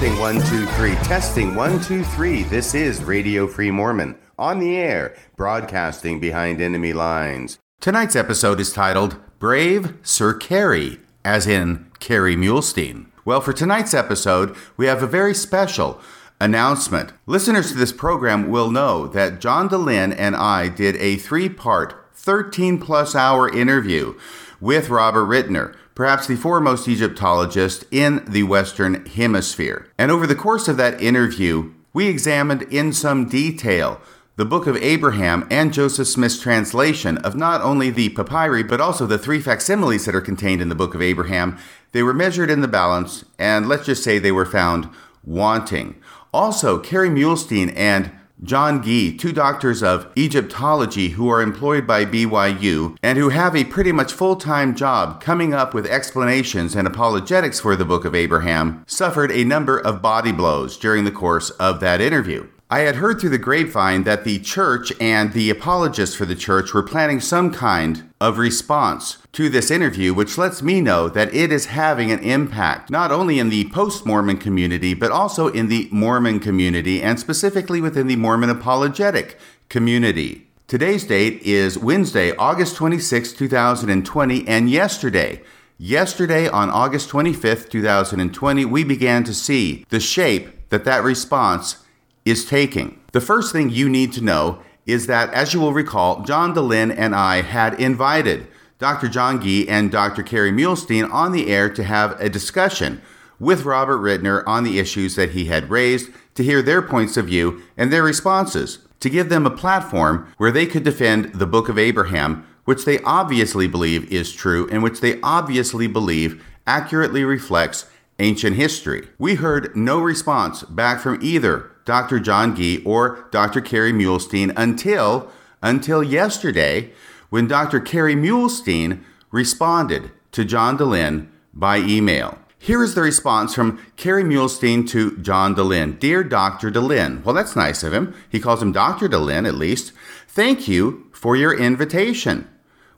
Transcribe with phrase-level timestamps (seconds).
[0.00, 0.94] Testing one, two, three.
[1.04, 2.42] Testing one, two, three.
[2.44, 7.58] This is Radio Free Mormon on the air, broadcasting behind enemy lines.
[7.82, 13.08] Tonight's episode is titled Brave Sir Kerry, as in Kerry Muhlestein.
[13.26, 16.00] Well, for tonight's episode, we have a very special
[16.40, 17.12] announcement.
[17.26, 22.08] Listeners to this program will know that John Dehlin and I did a three part,
[22.14, 24.18] 13 plus hour interview
[24.62, 29.86] with Robert Ritner perhaps the foremost Egyptologist in the Western Hemisphere.
[29.98, 34.00] And over the course of that interview, we examined in some detail
[34.36, 39.04] the Book of Abraham and Joseph Smith's translation of not only the papyri, but also
[39.04, 41.58] the three facsimiles that are contained in the Book of Abraham.
[41.92, 44.88] They were measured in the balance, and let's just say they were found
[45.22, 46.00] wanting.
[46.32, 48.10] Also, Kerry Muhlestein and
[48.42, 53.64] John Gee, two doctors of Egyptology who are employed by BYU and who have a
[53.64, 58.14] pretty much full time job coming up with explanations and apologetics for the Book of
[58.14, 62.46] Abraham, suffered a number of body blows during the course of that interview.
[62.70, 66.72] I had heard through the grapevine that the church and the apologists for the church
[66.72, 71.50] were planning some kind of response to this interview, which lets me know that it
[71.50, 75.88] is having an impact not only in the post Mormon community, but also in the
[75.90, 79.38] Mormon community and specifically within the Mormon apologetic
[79.70, 80.46] community.
[80.68, 85.42] Today's date is Wednesday, August 26, 2020, and yesterday,
[85.78, 91.84] yesterday on August 25th, 2020, we began to see the shape that that response
[92.24, 93.00] is taking.
[93.12, 94.60] The first thing you need to know
[94.92, 98.46] is that, as you will recall, John Dehlin and I had invited
[98.78, 99.08] Dr.
[99.08, 100.22] John Gee and Dr.
[100.22, 103.02] Kerry Muhlestein on the air to have a discussion
[103.38, 107.26] with Robert Ritner on the issues that he had raised, to hear their points of
[107.26, 111.68] view and their responses, to give them a platform where they could defend the Book
[111.68, 117.86] of Abraham, which they obviously believe is true and which they obviously believe accurately reflects
[118.20, 119.08] ancient history.
[119.18, 122.20] We heard no response back from either Dr.
[122.20, 123.60] John Gee or Dr.
[123.60, 125.30] Kerry Muhlestein until
[125.62, 126.92] until yesterday
[127.30, 127.80] when Dr.
[127.80, 132.38] Kerry Muhlestein responded to John Dehlin by email.
[132.58, 135.98] Here is the response from Kerry Muhlestein to John Dehlin.
[135.98, 136.70] Dear Dr.
[136.70, 138.14] Dehlin, well, that's nice of him.
[138.28, 139.08] He calls him Dr.
[139.08, 139.92] Dehlin, at least.
[140.28, 142.48] Thank you for your invitation.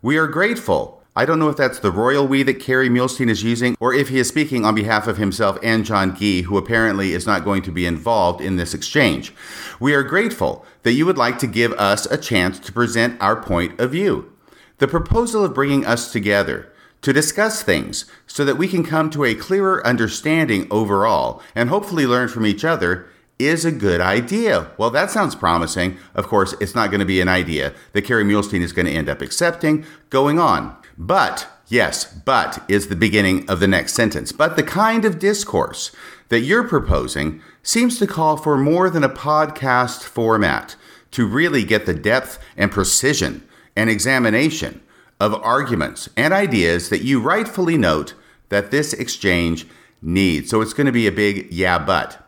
[0.02, 3.42] We are grateful I don't know if that's the royal we that Kerry Muhlestein is
[3.42, 7.12] using, or if he is speaking on behalf of himself and John Gee, who apparently
[7.12, 9.34] is not going to be involved in this exchange.
[9.78, 13.36] We are grateful that you would like to give us a chance to present our
[13.36, 14.32] point of view.
[14.78, 19.24] The proposal of bringing us together to discuss things so that we can come to
[19.24, 23.06] a clearer understanding overall and hopefully learn from each other
[23.38, 24.70] is a good idea.
[24.78, 25.98] Well, that sounds promising.
[26.14, 28.92] Of course, it's not going to be an idea that Kerry Muhlestein is going to
[28.92, 29.84] end up accepting.
[30.08, 30.76] Going on.
[30.98, 34.32] But, yes, but is the beginning of the next sentence.
[34.32, 35.90] But the kind of discourse
[36.28, 40.76] that you're proposing seems to call for more than a podcast format
[41.12, 44.80] to really get the depth and precision and examination
[45.20, 48.14] of arguments and ideas that you rightfully note
[48.48, 49.66] that this exchange
[50.00, 50.50] needs.
[50.50, 52.18] So it's going to be a big yeah, but.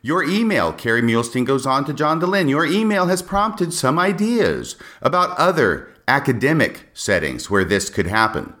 [0.00, 4.76] Your email, Kerry Muhlestein goes on to John Dehlin, your email has prompted some ideas
[5.02, 8.54] about other academic settings where this could happen.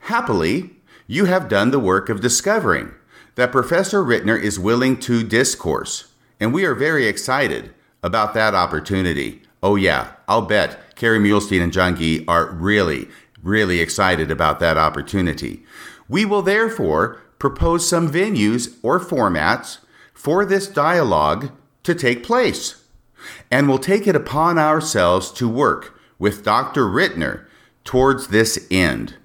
[0.00, 0.76] Happily,
[1.06, 2.92] you have done the work of discovering
[3.34, 9.42] that Professor Ritner is willing to discourse, and we are very excited about that opportunity.
[9.62, 13.08] Oh, yeah, I'll bet Kerry Muhlestein and John Gee are really,
[13.42, 15.64] really excited about that opportunity.
[16.08, 19.78] We will therefore propose some venues or formats
[20.12, 21.50] for this dialogue
[21.84, 22.84] to take place,
[23.50, 26.84] and we'll take it upon ourselves to work with Dr.
[26.84, 27.46] Ritner
[27.82, 29.16] towards this end.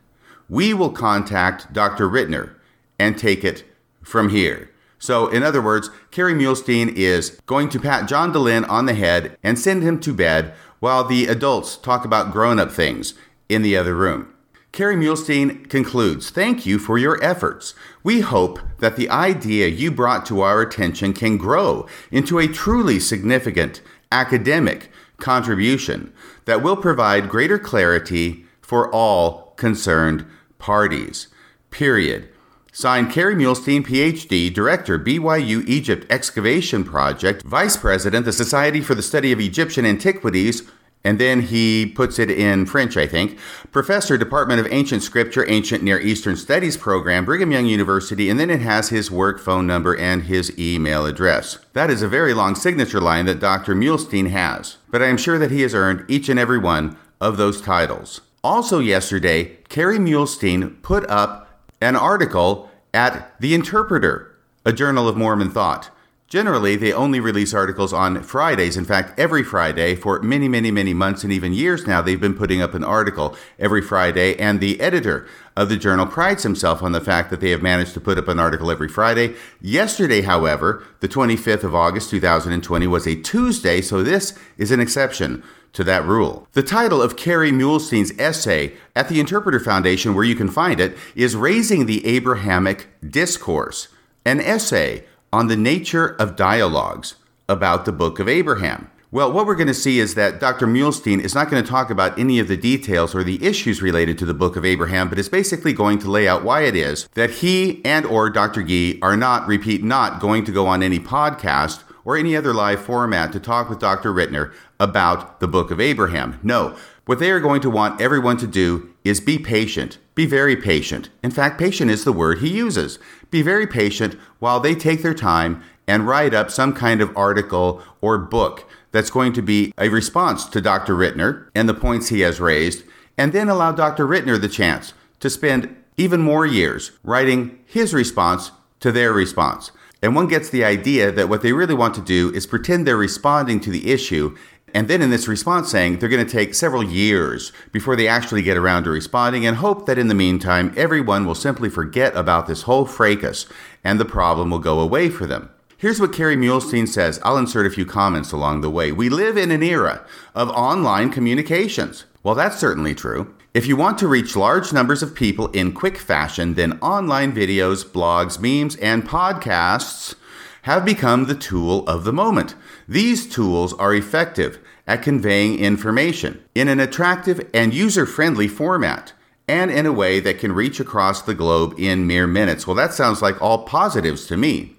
[0.49, 2.09] We will contact Dr.
[2.09, 2.55] Ritner
[2.97, 3.63] and take it
[4.01, 4.71] from here.
[4.97, 9.38] So, in other words, Kerry Muhlestein is going to pat John Dehlin on the head
[9.44, 13.13] and send him to bed while the adults talk about grown up things
[13.47, 14.33] in the other room.
[14.71, 17.75] Kerry Muhlestein concludes Thank you for your efforts.
[18.03, 23.00] We hope that the idea you brought to our attention can grow into a truly
[23.00, 26.13] significant academic contribution
[26.45, 30.25] that will provide greater clarity for all concerned
[30.59, 31.27] parties.
[31.71, 32.29] Period.
[32.71, 39.01] Signed Kerry Muhlestein, PhD, Director, BYU Egypt Excavation Project, Vice President, the Society for the
[39.01, 40.61] Study of Egyptian Antiquities,
[41.03, 43.39] and then he puts it in French, I think.
[43.71, 48.49] Professor, Department of Ancient Scripture, Ancient Near Eastern Studies Program, Brigham Young University, and then
[48.49, 51.59] it has his work phone number and his email address.
[51.73, 53.73] That is a very long signature line that Dr.
[53.73, 57.38] Muhlestein has, but I am sure that he has earned each and every one of
[57.38, 58.22] those titles.
[58.44, 64.36] Also, yesterday, Kerry Muhlestein put up an article at The Interpreter,
[64.66, 65.89] a Journal of Mormon Thought.
[66.28, 68.75] Generally, they only release articles on Fridays.
[68.75, 72.34] In fact, every Friday for many, many, many months and even years now, they've been
[72.34, 74.38] putting up an article every Friday.
[74.38, 75.25] And the editor
[75.57, 78.27] of the journal prides himself on the fact that they have managed to put up
[78.27, 79.33] an article every Friday.
[79.59, 85.44] Yesterday, however, the 25th of August, 2020, was a Tuesday, so this is an exception
[85.74, 86.48] to that rule.
[86.54, 90.95] The title of Kerry Muhlestein's essay at the Interpreter Foundation, where you can find it,
[91.15, 93.88] is Raising the Abrahamic Discourse,
[94.25, 97.15] an essay on the nature of dialogues
[97.50, 98.92] about the book of Abraham.
[99.09, 100.68] Well, what we're going to see is that Dr.
[100.68, 104.18] Muhlestein is not going to talk about any of the details or the issues related
[104.18, 107.07] to the book of Abraham, but is basically going to lay out why it is
[107.13, 108.63] that he and or Dr.
[108.63, 112.81] Gee are not, repeat, not going to go on any podcast or any other live
[112.81, 114.12] format to talk with Dr.
[114.12, 116.38] Ritner about the book of Abraham.
[116.44, 116.75] No,
[117.06, 120.00] what they are going to want everyone to do is be patient.
[120.15, 121.10] Be very patient.
[121.24, 123.00] In fact, patient is the word he uses.
[123.31, 127.81] Be very patient while they take their time and write up some kind of article
[128.01, 130.95] or book that's going to be a response to Dr.
[130.95, 132.83] Ritner and the points he has raised,
[133.15, 134.07] and then allow Dr.
[134.07, 138.49] Ritner the chance to spend even more years writing his response
[138.79, 139.69] to their response.
[140.01, 142.97] And one gets the idea that what they really want to do is pretend they're
[142.97, 144.35] responding to the issue
[144.73, 148.41] and then in this response, saying they're going to take several years before they actually
[148.41, 152.47] get around to responding, and hope that in the meantime, everyone will simply forget about
[152.47, 153.45] this whole fracas
[153.83, 155.50] and the problem will go away for them.
[155.79, 157.19] Here's what Kerry Muhlestein says.
[157.24, 158.91] I'll insert a few comments along the way.
[158.91, 160.03] We live in an era
[160.33, 162.06] of online communications.
[162.24, 163.35] Well, that's certainly true.
[163.53, 167.85] If you want to reach large numbers of people in quick fashion, then online videos,
[167.85, 170.15] blogs, memes, and podcasts
[170.63, 172.56] have become the tool of the moment.
[172.88, 174.57] These tools are effective
[174.88, 179.13] at conveying information in an attractive and user friendly format
[179.47, 182.65] and in a way that can reach across the globe in mere minutes.
[182.65, 184.76] Well, that sounds like all positives to me.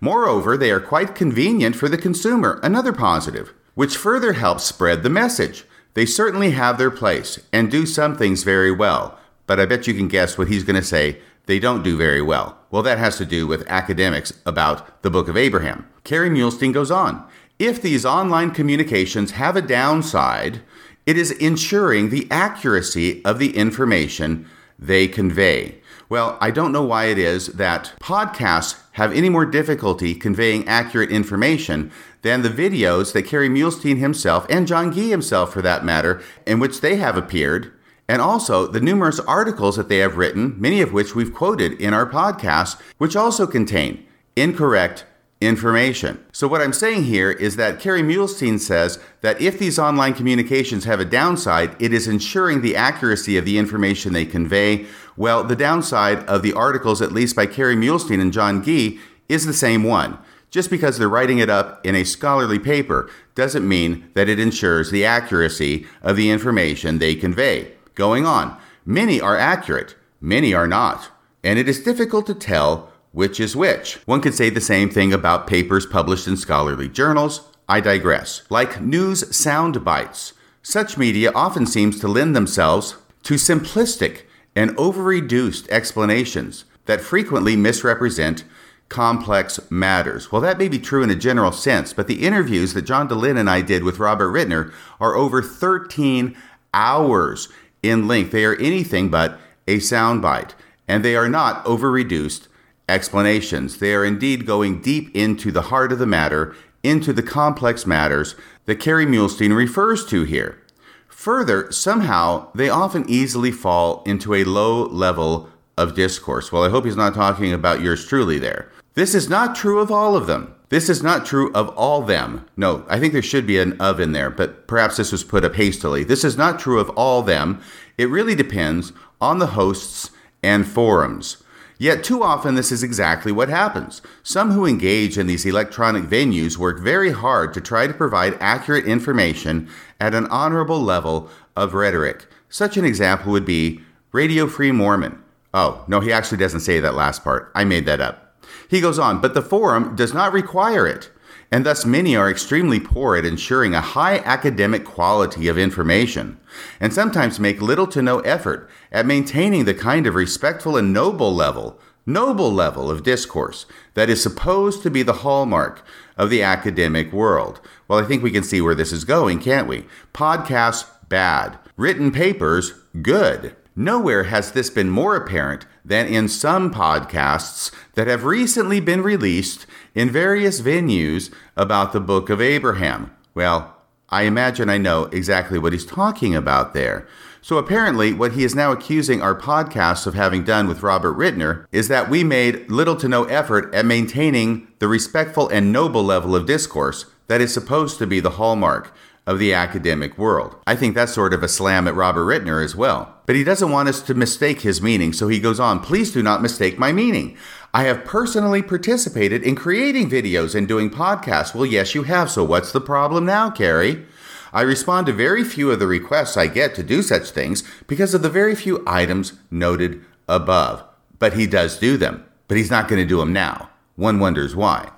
[0.00, 5.10] Moreover, they are quite convenient for the consumer, another positive, which further helps spread the
[5.10, 5.64] message.
[5.94, 9.94] They certainly have their place and do some things very well, but I bet you
[9.94, 12.58] can guess what he's going to say they don't do very well.
[12.70, 15.86] Well, that has to do with academics about the Book of Abraham.
[16.02, 17.26] Kerry Muhlestein goes on.
[17.58, 20.62] If these online communications have a downside,
[21.06, 24.48] it is ensuring the accuracy of the information
[24.78, 25.80] they convey.
[26.08, 31.10] Well, I don't know why it is that podcasts have any more difficulty conveying accurate
[31.10, 31.90] information
[32.22, 36.58] than the videos that Kerry Muhlestein himself and John Gee himself, for that matter, in
[36.58, 37.72] which they have appeared,
[38.08, 41.94] and also the numerous articles that they have written, many of which we've quoted in
[41.94, 44.06] our podcast, which also contain
[44.36, 45.06] incorrect
[45.40, 46.24] information.
[46.32, 50.84] So, what I'm saying here is that Kerry Muhlestein says that if these online communications
[50.84, 54.86] have a downside, it is ensuring the accuracy of the information they convey.
[55.16, 59.46] Well, the downside of the articles, at least by Kerry Muhlestein and John Gee, is
[59.46, 60.18] the same one.
[60.50, 64.90] Just because they're writing it up in a scholarly paper doesn't mean that it ensures
[64.90, 67.72] the accuracy of the information they convey.
[67.96, 71.10] Going on, many are accurate, many are not,
[71.42, 73.94] and it is difficult to tell which is which.
[74.04, 77.48] One could say the same thing about papers published in scholarly journals.
[77.68, 78.42] I digress.
[78.50, 84.22] Like news sound bites, such media often seems to lend themselves to simplistic
[84.54, 88.44] and over-reduced explanations that frequently misrepresent
[88.88, 90.30] complex matters.
[90.30, 93.38] Well, that may be true in a general sense, but the interviews that John Dehlin
[93.38, 96.36] and I did with Robert Ritner are over 13
[96.74, 97.48] hours
[97.82, 98.32] in length.
[98.32, 100.50] They are anything but a soundbite,
[100.86, 102.48] and they are not over-reduced
[102.88, 103.78] explanations.
[103.78, 108.34] They are indeed going deep into the heart of the matter, into the complex matters
[108.66, 110.62] that Kerry Muhlestein refers to here.
[111.08, 115.48] Further, somehow, they often easily fall into a low level
[115.78, 116.52] of discourse.
[116.52, 118.70] Well, I hope he's not talking about yours truly there.
[118.94, 120.54] This is not true of all of them.
[120.68, 122.46] This is not true of all them.
[122.56, 125.44] No, I think there should be an of in there, but perhaps this was put
[125.44, 126.04] up hastily.
[126.04, 127.60] This is not true of all them.
[127.96, 130.10] It really depends on the hosts
[130.42, 131.43] and forums.
[131.78, 134.00] Yet, too often, this is exactly what happens.
[134.22, 138.86] Some who engage in these electronic venues work very hard to try to provide accurate
[138.86, 139.68] information
[140.00, 142.26] at an honorable level of rhetoric.
[142.48, 143.80] Such an example would be
[144.12, 145.20] Radio Free Mormon.
[145.52, 147.50] Oh, no, he actually doesn't say that last part.
[147.54, 148.36] I made that up.
[148.68, 151.10] He goes on, but the forum does not require it
[151.54, 156.36] and thus many are extremely poor at ensuring a high academic quality of information,
[156.80, 161.32] and sometimes make little to no effort at maintaining the kind of respectful and noble
[161.32, 167.12] level, noble level of discourse that is supposed to be the hallmark of the academic
[167.12, 167.60] world.
[167.86, 169.86] Well, I think we can see where this is going, can't we?
[170.12, 171.56] Podcasts, bad.
[171.76, 173.54] Written papers, good.
[173.76, 179.66] Nowhere has this been more apparent than in some podcasts that have recently been released
[179.94, 183.10] in various venues about the book of Abraham.
[183.34, 183.74] Well,
[184.08, 187.06] I imagine I know exactly what he's talking about there.
[187.40, 191.66] So apparently, what he is now accusing our podcasts of having done with Robert Ritner
[191.72, 196.34] is that we made little to no effort at maintaining the respectful and noble level
[196.34, 198.94] of discourse that is supposed to be the hallmark
[199.26, 200.56] of the academic world.
[200.66, 203.14] I think that's sort of a slam at Robert Ritner as well.
[203.26, 206.22] But he doesn't want us to mistake his meaning, so he goes on, please do
[206.22, 207.36] not mistake my meaning.
[207.74, 211.56] I have personally participated in creating videos and doing podcasts.
[211.56, 214.06] Well, yes, you have, so what's the problem now, Kerry?
[214.52, 218.14] I respond to very few of the requests I get to do such things because
[218.14, 220.84] of the very few items noted above.
[221.18, 223.70] But he does do them, but he's not going to do them now.
[223.96, 224.92] One wonders why.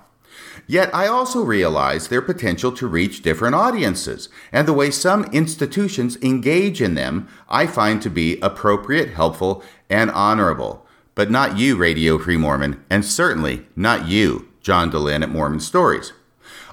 [0.67, 6.15] Yet I also realize their potential to reach different audiences, and the way some institutions
[6.21, 10.86] engage in them I find to be appropriate, helpful, and honorable.
[11.17, 16.13] But not you, Radio Free Mormon, and certainly not you, John Dehlin at Mormon Stories.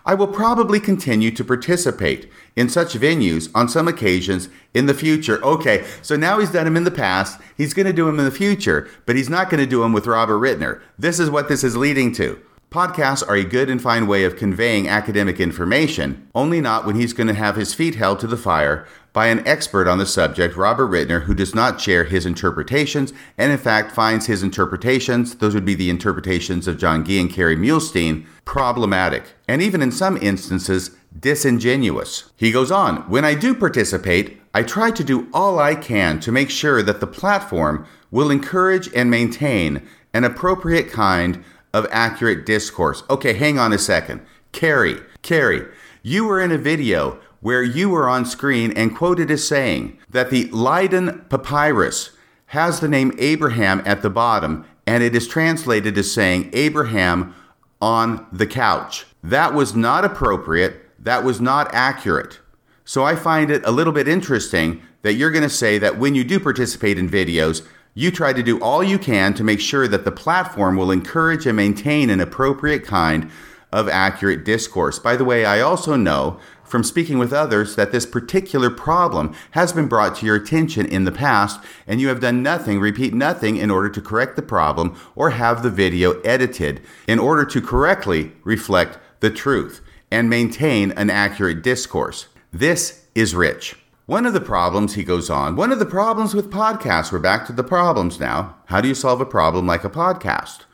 [0.05, 5.43] I will probably continue to participate in such venues on some occasions in the future.
[5.43, 7.41] Okay, so now he's done them in the past.
[7.57, 9.95] He's going to do them in the future, but he's not going to do them
[9.95, 10.83] with Robert Ritner.
[10.99, 12.39] This is what this is leading to.
[12.71, 17.15] Podcasts are a good and fine way of conveying academic information, only not when he's
[17.15, 20.56] going to have his feet held to the fire by an expert on the subject,
[20.56, 25.54] Robert Ritner, who does not share his interpretations and in fact finds his interpretations, those
[25.54, 30.16] would be the interpretations of John Gee and Kerry Muhlestein, problematic, and even in some
[30.16, 32.33] instances, disingenuous.
[32.37, 36.33] He goes on, when I do participate, I try to do all I can to
[36.33, 43.04] make sure that the platform will encourage and maintain an appropriate kind of accurate discourse.
[43.09, 44.23] Okay, hang on a second.
[44.50, 45.66] Kerry, Kerry,
[46.02, 50.31] you were in a video where you were on screen and quoted as saying that
[50.31, 52.13] the Leiden papyrus
[52.47, 57.35] has the name Abraham at the bottom and it is translated as saying Abraham
[57.83, 59.05] on the couch.
[59.23, 60.91] That was not appropriate.
[60.99, 62.41] That was not accurate.
[62.87, 66.15] So I find it a little bit interesting that you're going to say that when
[66.15, 69.87] you do participate in videos, you try to do all you can to make sure
[69.87, 73.31] that the platform will encourage and maintain an appropriate kind
[73.75, 75.01] of accurate discourse.
[75.01, 79.73] By the way, I also know from speaking with others that this particular problem has
[79.73, 83.56] been brought to your attention in the past, and you have done nothing, repeat nothing,
[83.56, 88.33] in order to correct the problem or have the video edited in order to correctly
[88.44, 89.80] reflect the truth
[90.11, 92.28] and maintain an accurate discourse.
[92.52, 93.76] This is rich.
[94.06, 97.47] One of the problems, he goes on, one of the problems with podcasts, we're back
[97.47, 98.56] to the problems now.
[98.66, 100.64] How do you solve a problem like a podcast?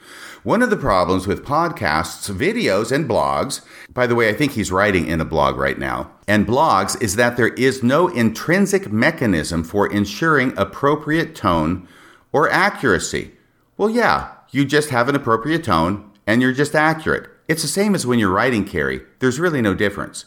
[0.43, 3.61] One of the problems with podcasts, videos, and blogs,
[3.93, 7.17] by the way, I think he's writing in a blog right now, and blogs is
[7.17, 11.89] that there is no intrinsic mechanism for ensuring appropriate tone
[12.33, 13.33] or accuracy.
[13.77, 17.29] Well, yeah, you just have an appropriate tone and you're just accurate.
[17.49, 19.01] It's the same as when you're writing, Kerry.
[19.19, 20.27] There's really no difference.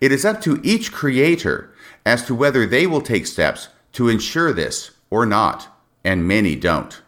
[0.00, 1.72] It is up to each creator
[2.04, 5.68] as to whether they will take steps to ensure this or not,
[6.02, 7.00] and many don't.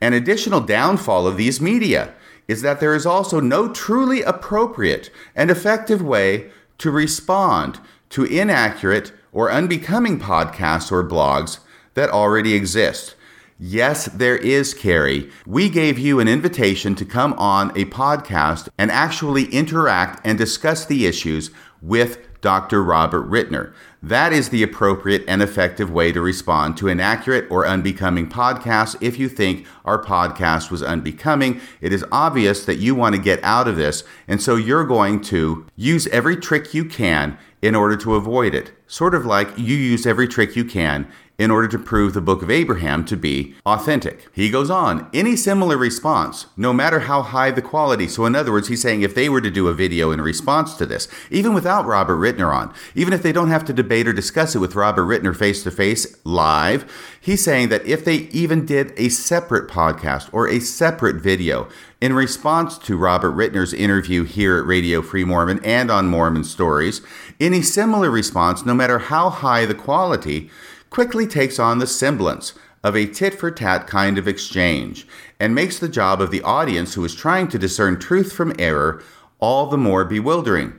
[0.00, 2.14] An additional downfall of these media
[2.48, 7.78] is that there is also no truly appropriate and effective way to respond
[8.10, 11.58] to inaccurate or unbecoming podcasts or blogs
[11.94, 13.14] that already exist.
[13.58, 15.30] Yes, there is, Kerry.
[15.46, 20.84] We gave you an invitation to come on a podcast and actually interact and discuss
[20.84, 22.82] the issues with Dr.
[22.82, 23.72] Robert Ritner.
[24.04, 28.94] That is the appropriate and effective way to respond to inaccurate or unbecoming podcasts.
[29.00, 33.42] If you think our podcast was unbecoming, it is obvious that you want to get
[33.42, 37.96] out of this, and so you're going to use every trick you can in order
[37.96, 38.72] to avoid it.
[38.86, 42.42] Sort of like you use every trick you can in order to prove the book
[42.42, 44.28] of Abraham to be authentic.
[44.32, 48.06] He goes on, any similar response, no matter how high the quality.
[48.06, 50.74] So, in other words, he's saying if they were to do a video in response
[50.74, 54.12] to this, even without Robert Ritner on, even if they don't have to debate or
[54.12, 58.64] discuss it with Robert Ritner face to face live, he's saying that if they even
[58.64, 61.68] did a separate podcast or a separate video
[62.00, 67.00] in response to Robert Ritner's interview here at Radio Free Mormon and on Mormon Stories,
[67.40, 70.50] any similar response, no matter how high the quality,
[70.94, 72.52] quickly takes on the semblance
[72.84, 75.08] of a tit for tat kind of exchange
[75.40, 79.02] and makes the job of the audience who is trying to discern truth from error
[79.40, 80.72] all the more bewildering.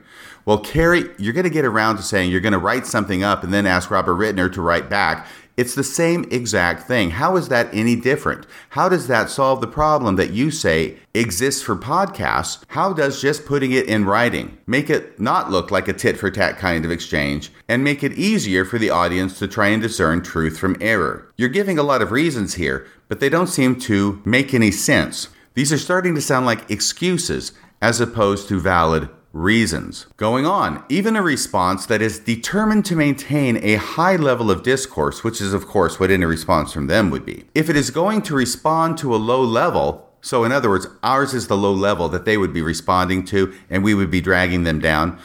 [0.46, 3.44] Well, Kerry, you're going to get around to saying you're going to write something up
[3.44, 7.12] and then ask Robert Ritner to write back It's the same exact thing.
[7.12, 8.46] How is that any different?
[8.70, 12.62] How does that solve the problem that you say exists for podcasts?
[12.68, 16.30] How does just putting it in writing make it not look like a tit for
[16.30, 20.22] tat kind of exchange and make it easier for the audience to try and discern
[20.22, 21.32] truth from error?
[21.36, 25.30] You're giving a lot of reasons here, but they don't seem to make any sense.
[25.54, 30.06] These are starting to sound like excuses as opposed to valid reasons.
[30.16, 35.22] Going on, even a response that is determined to maintain a high level of discourse,
[35.22, 37.44] which is, of course, what any response from them would be.
[37.54, 41.34] If it is going to respond to a low level, so in other words, ours
[41.34, 44.64] is the low level that they would be responding to, and we would be dragging
[44.64, 45.18] them down,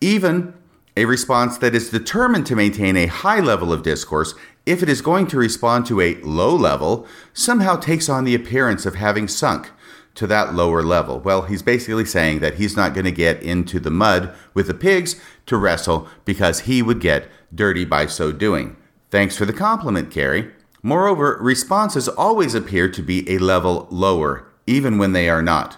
[0.00, 0.54] even
[0.96, 4.34] a response that is determined to maintain a high level of discourse,
[4.66, 8.84] if it is going to respond to a low level, somehow takes on the appearance
[8.84, 9.70] of having sunk
[10.18, 11.20] to that lower level?
[11.20, 14.74] Well, he's basically saying that he's not going to get into the mud with the
[14.74, 15.14] pigs
[15.46, 18.76] to wrestle because he would get dirty by so doing.
[19.10, 20.50] Thanks for the compliment, Kerry.
[20.82, 25.76] Moreover, responses always appear to be a level lower, even when they are not.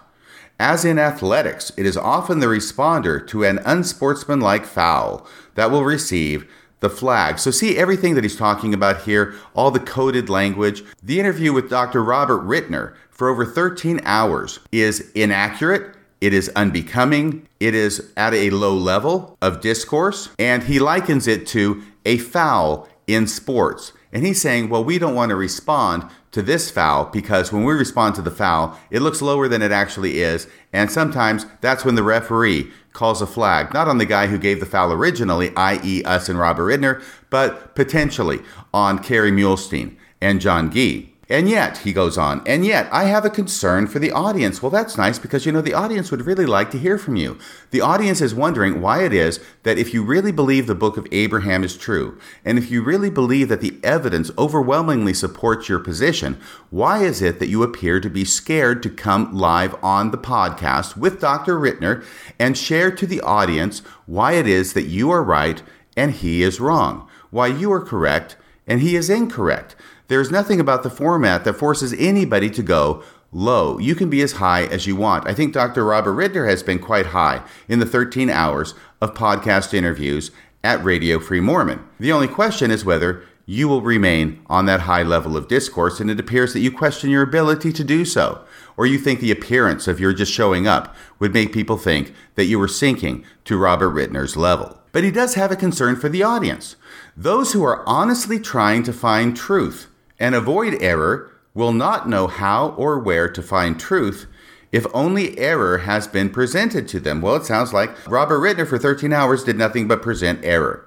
[0.58, 6.50] As in athletics, it is often the responder to an unsportsmanlike foul that will receive
[6.80, 7.38] the flag.
[7.38, 10.82] So, see everything that he's talking about here, all the coded language.
[11.02, 12.02] The interview with Dr.
[12.02, 15.94] Robert Ritner for over 13 hours is inaccurate.
[16.20, 17.48] It is unbecoming.
[17.60, 20.28] It is at a low level of discourse.
[20.38, 23.92] And he likens it to a foul in sports.
[24.12, 27.72] And he's saying, well, we don't want to respond to this foul because when we
[27.72, 30.46] respond to the foul, it looks lower than it actually is.
[30.72, 34.60] And sometimes that's when the referee calls a flag, not on the guy who gave
[34.60, 38.40] the foul originally, i.e., us and Robert Rittner, but potentially
[38.74, 41.14] on Kerry Muhlestein and John Gee.
[41.30, 44.60] And yet, he goes on, and yet I have a concern for the audience.
[44.60, 47.38] Well, that's nice because, you know, the audience would really like to hear from you.
[47.70, 51.06] The audience is wondering why it is that if you really believe the book of
[51.12, 56.36] Abraham is true, and if you really believe that the evidence overwhelmingly supports your position,
[56.70, 60.96] why is it that you appear to be scared to come live on the podcast
[60.96, 61.60] with Dr.
[61.60, 62.04] Ritner
[62.40, 65.62] and share to the audience why it is that you are right
[65.96, 67.08] and he is wrong?
[67.30, 69.76] Why you are correct and he is incorrect?
[70.10, 73.78] There's nothing about the format that forces anybody to go low.
[73.78, 75.28] You can be as high as you want.
[75.28, 75.84] I think Dr.
[75.84, 80.32] Robert Ritner has been quite high in the 13 hours of podcast interviews
[80.64, 81.84] at Radio Free Mormon.
[82.00, 86.10] The only question is whether you will remain on that high level of discourse, and
[86.10, 88.44] it appears that you question your ability to do so.
[88.76, 92.46] Or you think the appearance of your just showing up would make people think that
[92.46, 94.80] you were sinking to Robert Ritner's level.
[94.90, 96.74] But he does have a concern for the audience.
[97.16, 99.86] Those who are honestly trying to find truth
[100.20, 104.26] and avoid error will not know how or where to find truth
[104.70, 107.20] if only error has been presented to them.
[107.20, 110.86] Well, it sounds like Robert Ritner for 13 hours did nothing but present error.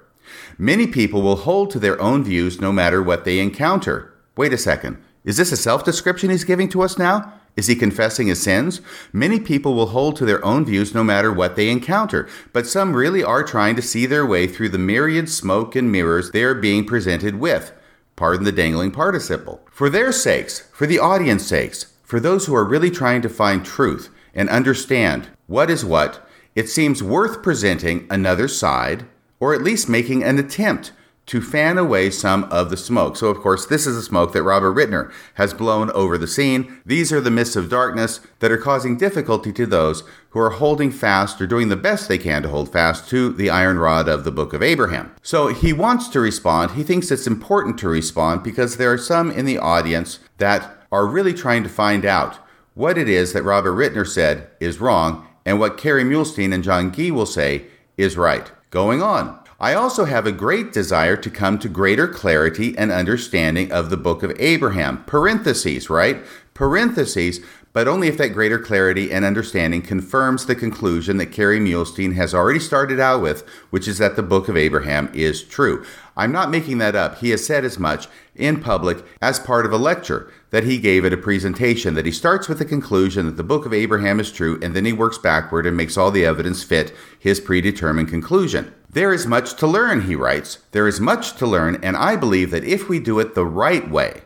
[0.56, 4.14] Many people will hold to their own views no matter what they encounter.
[4.36, 4.96] Wait a second.
[5.24, 7.34] Is this a self description he's giving to us now?
[7.56, 8.80] Is he confessing his sins?
[9.12, 12.96] Many people will hold to their own views no matter what they encounter, but some
[12.96, 16.54] really are trying to see their way through the myriad smoke and mirrors they are
[16.54, 17.72] being presented with.
[18.16, 19.60] Pardon the dangling participle.
[19.70, 23.64] For their sakes, for the audience's sakes, for those who are really trying to find
[23.64, 29.06] truth and understand what is what, it seems worth presenting another side,
[29.40, 30.92] or at least making an attempt
[31.26, 33.16] to fan away some of the smoke.
[33.16, 36.80] So, of course, this is the smoke that Robert Ritner has blown over the scene.
[36.84, 40.90] These are the mists of darkness that are causing difficulty to those who are holding
[40.90, 44.24] fast or doing the best they can to hold fast to the iron rod of
[44.24, 45.14] the book of Abraham.
[45.22, 46.72] So, he wants to respond.
[46.72, 51.06] He thinks it's important to respond because there are some in the audience that are
[51.06, 52.38] really trying to find out
[52.74, 56.92] what it is that Robert Ritner said is wrong and what Kerry Muhlestein and John
[56.92, 58.50] Gee will say is right.
[58.70, 59.38] Going on.
[59.60, 63.96] I also have a great desire to come to greater clarity and understanding of the
[63.96, 65.04] book of Abraham.
[65.04, 66.18] Parentheses, right?
[66.54, 67.40] Parentheses,
[67.72, 72.34] but only if that greater clarity and understanding confirms the conclusion that Kerry Muhlestein has
[72.34, 75.84] already started out with, which is that the book of Abraham is true.
[76.16, 77.18] I'm not making that up.
[77.18, 81.04] He has said as much in public as part of a lecture that he gave
[81.04, 84.30] at a presentation that he starts with the conclusion that the book of Abraham is
[84.30, 88.72] true and then he works backward and makes all the evidence fit his predetermined conclusion.
[88.88, 90.58] There is much to learn, he writes.
[90.70, 93.90] There is much to learn, and I believe that if we do it the right
[93.90, 94.22] way,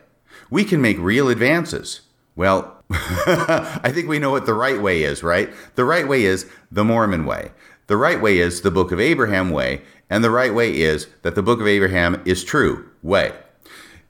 [0.51, 2.01] we can make real advances.
[2.35, 5.49] Well, I think we know what the right way is, right?
[5.73, 7.53] The right way is the Mormon way.
[7.87, 11.33] The right way is the Book of Abraham way, and the right way is that
[11.33, 13.33] the Book of Abraham is true way.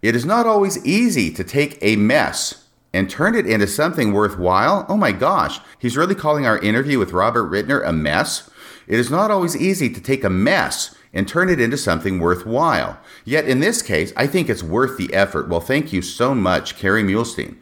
[0.01, 4.85] It is not always easy to take a mess and turn it into something worthwhile.
[4.87, 8.49] Oh my gosh, he's really calling our interview with Robert Ritner a mess.
[8.87, 12.97] It is not always easy to take a mess and turn it into something worthwhile.
[13.25, 15.49] Yet in this case, I think it's worth the effort.
[15.49, 17.57] Well, thank you so much, Kerry Muhlestein.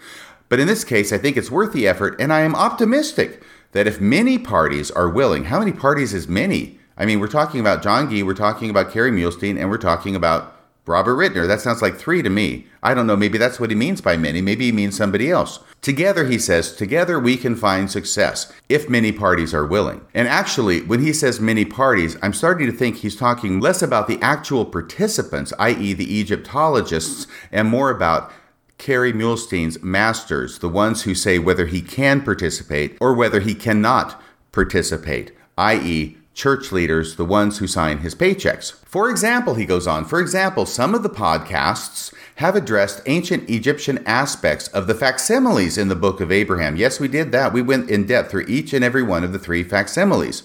[0.49, 3.87] But in this case, I think it's worth the effort, and I am optimistic that
[3.87, 6.79] if many parties are willing, how many parties is many?
[6.97, 10.15] I mean, we're talking about John Gee, we're talking about Kerry Muhlestein, and we're talking
[10.15, 10.56] about
[10.87, 11.47] Robert Ritner.
[11.47, 12.67] That sounds like three to me.
[12.81, 14.41] I don't know, maybe that's what he means by many.
[14.41, 15.59] Maybe he means somebody else.
[15.81, 20.01] Together, he says, together we can find success if many parties are willing.
[20.13, 24.07] And actually, when he says many parties, I'm starting to think he's talking less about
[24.07, 28.31] the actual participants, i.e., the Egyptologists, and more about
[28.77, 34.21] Kerry Muhlestein's masters, the ones who say whether he can participate or whether he cannot
[34.51, 38.71] participate, i.e., church leaders, the ones who sign his paychecks.
[38.85, 44.03] For example, he goes on, for example, some of the podcasts have addressed ancient Egyptian
[44.05, 46.75] aspects of the facsimiles in the Book of Abraham.
[46.75, 47.53] Yes, we did that.
[47.53, 50.43] We went in depth through each and every one of the three facsimiles.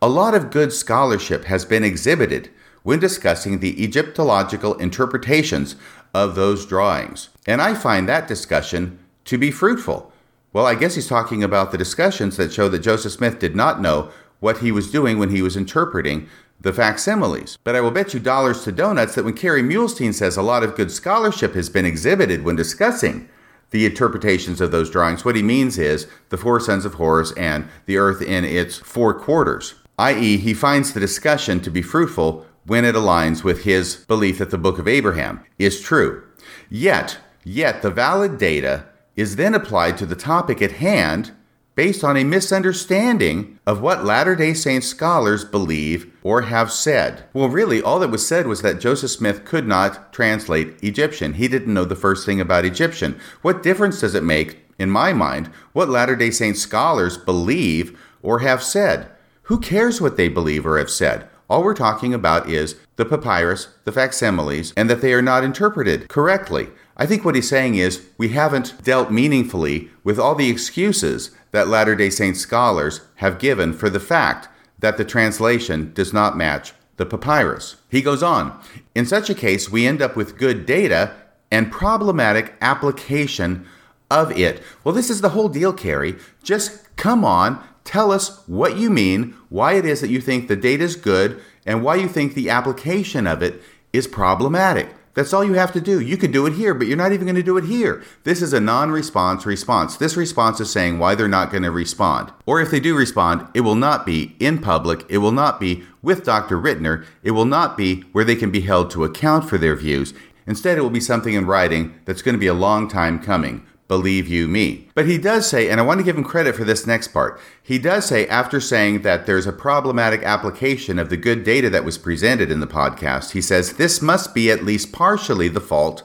[0.00, 2.48] A lot of good scholarship has been exhibited
[2.84, 5.74] when discussing the Egyptological interpretations
[6.14, 7.30] of those drawings.
[7.44, 10.12] And I find that discussion to be fruitful.
[10.52, 13.80] Well, I guess he's talking about the discussions that show that Joseph Smith did not
[13.80, 14.12] know
[14.44, 16.28] what he was doing when he was interpreting
[16.60, 17.56] the facsimiles.
[17.64, 20.62] But I will bet you dollars to donuts that when Kerry Muhlestein says a lot
[20.62, 23.26] of good scholarship has been exhibited when discussing
[23.70, 27.66] the interpretations of those drawings, what he means is the four sons of Horus and
[27.86, 32.84] the earth in its four quarters, i.e., he finds the discussion to be fruitful when
[32.84, 36.22] it aligns with his belief that the book of Abraham is true.
[36.68, 38.84] Yet, yet the valid data
[39.16, 41.32] is then applied to the topic at hand
[41.74, 47.24] based on a misunderstanding of what Latter day Saint scholars believe or have said.
[47.32, 51.34] Well, really, all that was said was that Joseph Smith could not translate Egyptian.
[51.34, 53.18] He didn't know the first thing about Egyptian.
[53.42, 58.38] What difference does it make, in my mind, what Latter day Saint scholars believe or
[58.40, 59.08] have said?
[59.44, 61.28] Who cares what they believe or have said?
[61.50, 66.08] All we're talking about is the papyrus, the facsimiles, and that they are not interpreted
[66.08, 66.68] correctly.
[66.96, 71.68] I think what he's saying is we haven't dealt meaningfully with all the excuses that
[71.68, 76.72] Latter day Saint scholars have given for the fact that the translation does not match
[76.96, 77.76] the papyrus.
[77.90, 78.58] He goes on
[78.94, 81.14] In such a case, we end up with good data
[81.50, 83.66] and problematic application
[84.10, 84.62] of it.
[84.82, 86.16] Well, this is the whole deal, Kerry.
[86.42, 90.56] Just come on, tell us what you mean, why it is that you think the
[90.56, 94.88] data is good, and why you think the application of it is problematic.
[95.14, 96.00] That's all you have to do.
[96.00, 98.02] You could do it here, but you're not even going to do it here.
[98.24, 99.96] This is a non response response.
[99.96, 102.32] This response is saying why they're not going to respond.
[102.46, 105.04] Or if they do respond, it will not be in public.
[105.08, 106.58] It will not be with Dr.
[106.58, 107.06] Ritner.
[107.22, 110.12] It will not be where they can be held to account for their views.
[110.46, 113.64] Instead, it will be something in writing that's going to be a long time coming
[113.88, 114.88] believe you me.
[114.94, 117.38] But he does say, and I want to give him credit for this next part,
[117.62, 121.84] he does say, after saying that there's a problematic application of the good data that
[121.84, 126.02] was presented in the podcast, he says, this must be at least partially the fault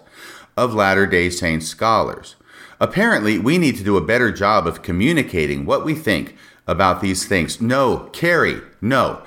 [0.58, 2.36] of Latter day Saints scholars.
[2.82, 6.36] Apparently, we need to do a better job of communicating what we think
[6.68, 7.60] about these things.
[7.60, 9.24] No, Kerry, no.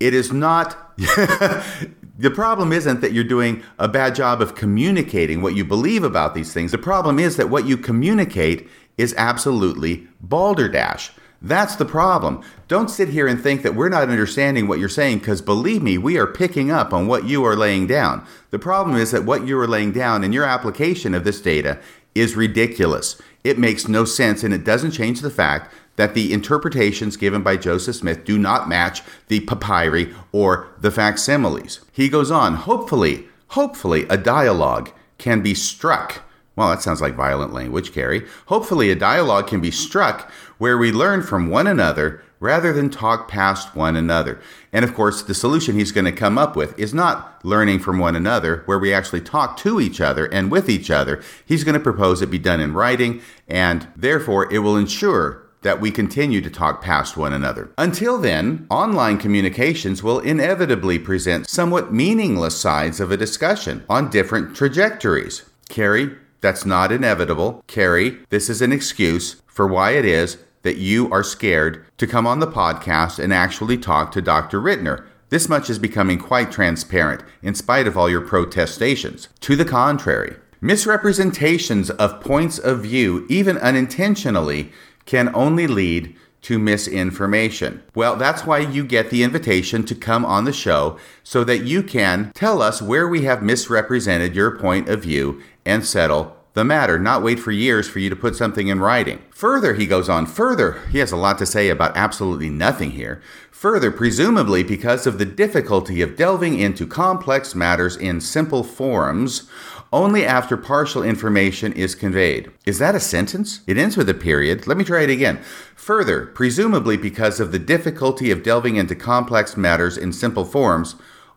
[0.00, 0.96] It is not
[2.18, 6.34] The problem isn't that you're doing a bad job of communicating what you believe about
[6.34, 6.72] these things.
[6.72, 11.12] The problem is that what you communicate is absolutely balderdash.
[11.42, 12.42] That's the problem.
[12.68, 15.98] Don't sit here and think that we're not understanding what you're saying because believe me,
[15.98, 18.26] we are picking up on what you are laying down.
[18.50, 21.78] The problem is that what you are laying down in your application of this data
[22.14, 23.20] is ridiculous.
[23.44, 27.56] It makes no sense and it doesn't change the fact that the interpretations given by
[27.56, 31.80] Joseph Smith do not match the papyri or the facsimiles.
[31.92, 36.22] He goes on, hopefully, hopefully a dialogue can be struck.
[36.54, 38.26] Well, that sounds like violent language, Kerry.
[38.46, 43.28] Hopefully, a dialogue can be struck where we learn from one another rather than talk
[43.28, 44.40] past one another.
[44.72, 47.98] And of course, the solution he's going to come up with is not learning from
[47.98, 51.22] one another, where we actually talk to each other and with each other.
[51.44, 55.80] He's going to propose it be done in writing, and therefore it will ensure that
[55.80, 57.72] we continue to talk past one another.
[57.76, 64.54] Until then, online communications will inevitably present somewhat meaningless sides of a discussion on different
[64.54, 65.42] trajectories.
[65.68, 67.64] Kerry, that's not inevitable.
[67.66, 72.28] Kerry, this is an excuse for why it is that you are scared to come
[72.28, 74.60] on the podcast and actually talk to Dr.
[74.60, 75.04] Ritner.
[75.30, 79.28] This much is becoming quite transparent, in spite of all your protestations.
[79.40, 84.72] To the contrary, misrepresentations of points of view, even unintentionally,
[85.06, 87.82] can only lead to misinformation.
[87.94, 91.82] Well, that's why you get the invitation to come on the show so that you
[91.82, 96.98] can tell us where we have misrepresented your point of view and settle the matter,
[96.98, 99.20] not wait for years for you to put something in writing.
[99.30, 103.20] Further, he goes on, further, he has a lot to say about absolutely nothing here.
[103.50, 109.50] Further, presumably because of the difficulty of delving into complex matters in simple forms,
[109.92, 112.50] only after partial information is conveyed.
[112.64, 113.60] Is that a sentence?
[113.66, 114.66] It ends with a period.
[114.66, 115.40] Let me try it again.
[115.74, 120.96] Further, presumably because of the difficulty of delving into complex matters in simple forms,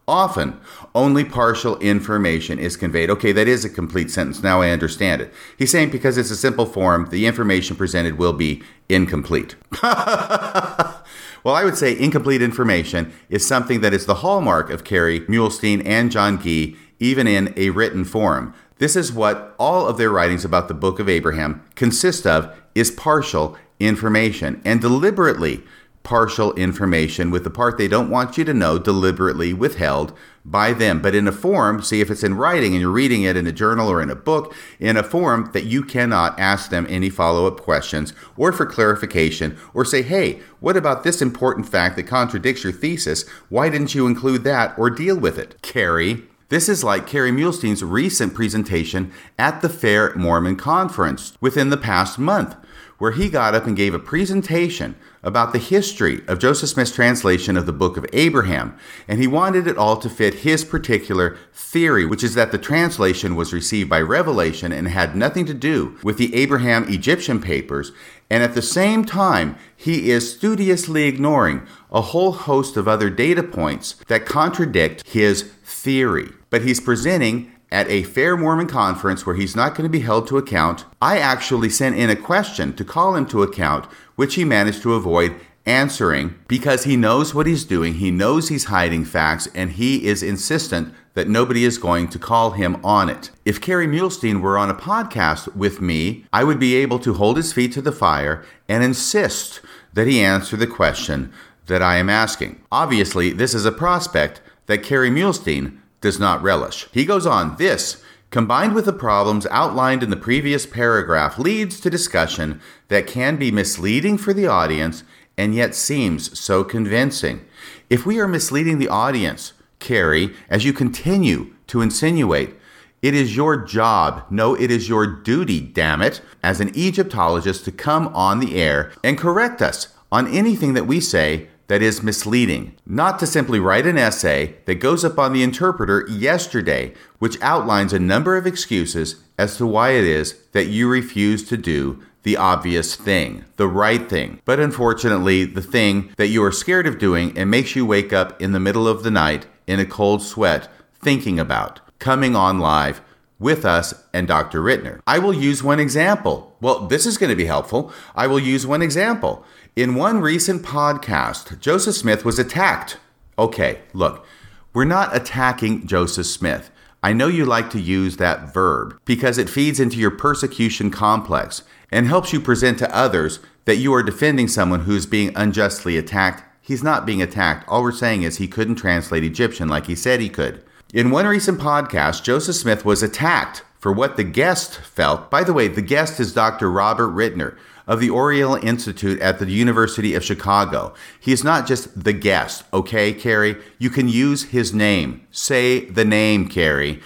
[0.09, 0.59] often
[0.95, 3.09] only partial information is conveyed.
[3.12, 4.41] Okay, that is a complete sentence.
[4.41, 5.31] Now I understand it.
[5.57, 9.55] He's saying because it's a simple form, the information presented will be incomplete.
[9.83, 11.03] well,
[11.45, 16.12] I would say incomplete information is something that is the hallmark of Kerry Muhlestein and
[16.12, 18.53] John Gee even in a written form.
[18.77, 22.91] This is what all of their writings about the book of Abraham consist of is
[22.91, 25.63] partial information and deliberately
[26.03, 30.13] partial information with the part they don't want you to know deliberately withheld
[30.45, 31.01] by them.
[31.01, 33.51] But in a form see if it's in writing and you're reading it in a
[33.51, 37.59] journal or in a book in a form that you cannot ask them any follow-up
[37.59, 42.73] questions or for clarification or say hey what about this important fact that contradicts your
[42.73, 43.27] thesis?
[43.49, 45.62] Why didn't you include that or deal with it?
[45.62, 51.77] Kerry this is like Kerry Muhlestein's recent presentation at the Fair Mormon Conference within the
[51.77, 52.55] past month,
[52.97, 57.57] where he got up and gave a presentation about the history of Joseph Smith's translation
[57.57, 62.05] of the Book of Abraham, and he wanted it all to fit his particular theory,
[62.05, 66.17] which is that the translation was received by revelation and had nothing to do with
[66.17, 67.91] the Abraham Egyptian papers,
[68.29, 73.43] and at the same time, he is studiously ignoring a whole host of other data
[73.43, 76.29] points that contradict his theory.
[76.49, 80.27] But he's presenting at a Fair Mormon conference where he's not going to be held
[80.27, 80.85] to account.
[81.01, 84.95] I actually sent in a question to call him to account, which he managed to
[84.95, 87.95] avoid answering because he knows what he's doing.
[87.95, 92.51] He knows he's hiding facts and he is insistent that nobody is going to call
[92.51, 93.29] him on it.
[93.45, 97.37] If Kerry Muhlestein were on a podcast with me, I would be able to hold
[97.37, 99.61] his feet to the fire and insist
[99.93, 101.31] that he answer the question
[101.67, 102.61] that I am asking.
[102.71, 106.88] Obviously, this is a prospect that Kerry Muhlestein does not relish.
[106.91, 111.89] He goes on, this, combined with the problems outlined in the previous paragraph, leads to
[111.89, 115.03] discussion that can be misleading for the audience
[115.36, 117.43] and yet seems so convincing.
[117.89, 122.53] If we are misleading the audience, Kerry, as you continue to insinuate,
[123.01, 127.71] it is your job, no, it is your duty, damn it, as an Egyptologist to
[127.71, 132.75] come on the air and correct us on anything that we say that is misleading,
[132.86, 137.93] not to simply write an essay that goes up on the interpreter yesterday, which outlines
[137.93, 142.36] a number of excuses as to why it is that you refuse to do the
[142.36, 144.41] obvious thing, the right thing.
[144.45, 148.41] But unfortunately, the thing that you are scared of doing and makes you wake up
[148.41, 153.01] in the middle of the night in a cold sweat thinking about coming on live
[153.39, 154.62] with us and Dr.
[154.62, 154.99] Ritner.
[155.08, 156.55] I will use one example.
[156.60, 157.93] Well, this is going to be helpful.
[158.15, 159.45] I will use one example.
[159.75, 162.97] In one recent podcast, Joseph Smith was attacked.
[163.38, 164.25] Okay, look,
[164.73, 166.71] we're not attacking Joseph Smith.
[167.03, 171.63] I know you like to use that verb because it feeds into your persecution complex
[171.91, 176.43] and helps you present to others that you are defending someone who's being unjustly attacked.
[176.62, 177.67] He's not being attacked.
[177.69, 180.63] All we're saying is he couldn't translate Egyptian like he said he could.
[180.93, 185.32] In one recent podcast, Joseph Smith was attacked for what the guest felt.
[185.32, 186.69] By the way, the guest is Dr.
[186.69, 187.58] Robert Ritner,
[187.89, 190.93] of the Oriel Institute at the University of Chicago.
[191.19, 193.58] He is not just the guest, okay, Kerry?
[193.80, 195.28] You can use his name.
[195.32, 197.02] Say the name, Kerry.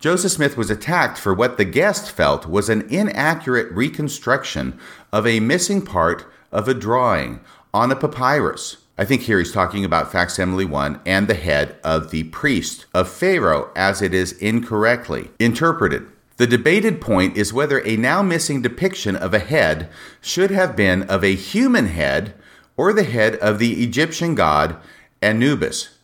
[0.00, 4.80] Joseph Smith was attacked for what the guest felt was an inaccurate reconstruction
[5.12, 7.38] of a missing part of a drawing
[7.72, 8.78] on a papyrus.
[8.98, 13.08] I think here he's talking about facsimile 1 and the head of the priest of
[13.08, 16.06] Pharaoh as it is incorrectly interpreted.
[16.36, 19.88] The debated point is whether a now missing depiction of a head
[20.20, 22.34] should have been of a human head
[22.76, 24.76] or the head of the Egyptian god
[25.20, 25.98] Anubis.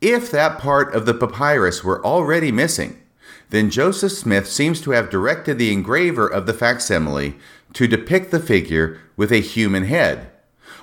[0.00, 3.00] If that part of the papyrus were already missing,
[3.50, 7.36] then Joseph Smith seems to have directed the engraver of the facsimile
[7.74, 10.30] to depict the figure with a human head.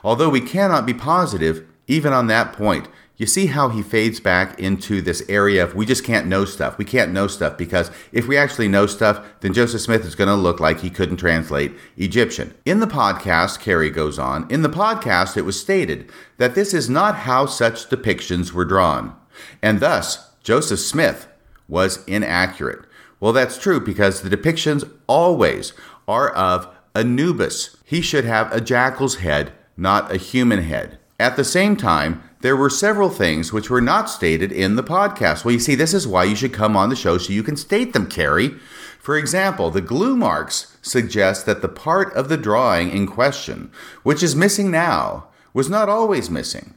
[0.04, 4.60] Although we cannot be positive, even on that point, you see how he fades back
[4.60, 6.78] into this area of we just can't know stuff.
[6.78, 10.30] We can't know stuff because if we actually know stuff, then Joseph Smith is going
[10.30, 12.54] to look like he couldn't translate Egyptian.
[12.64, 16.90] In the podcast, Kerry goes on, in the podcast, it was stated that this is
[16.90, 19.16] not how such depictions were drawn,
[19.64, 21.28] and thus Joseph Smith
[21.68, 22.86] was inaccurate.
[23.20, 25.74] Well, that's true because the depictions always
[26.08, 27.78] are of Anubis.
[27.84, 31.00] He should have a jackal's head, not a human head.
[31.20, 35.44] At the same time, there were several things which were not stated in the podcast.
[35.44, 37.58] Well, you see, this is why you should come on the show so you can
[37.58, 38.56] state them, Kerry.
[39.00, 43.72] For example, the glue marks suggest that the part of the drawing in question,
[44.04, 46.76] which is missing now, was not always missing.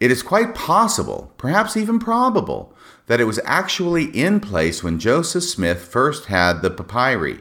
[0.00, 2.74] It is quite possible, perhaps even probable,
[3.06, 7.40] that it was actually in place when Joseph Smith first had the papyri,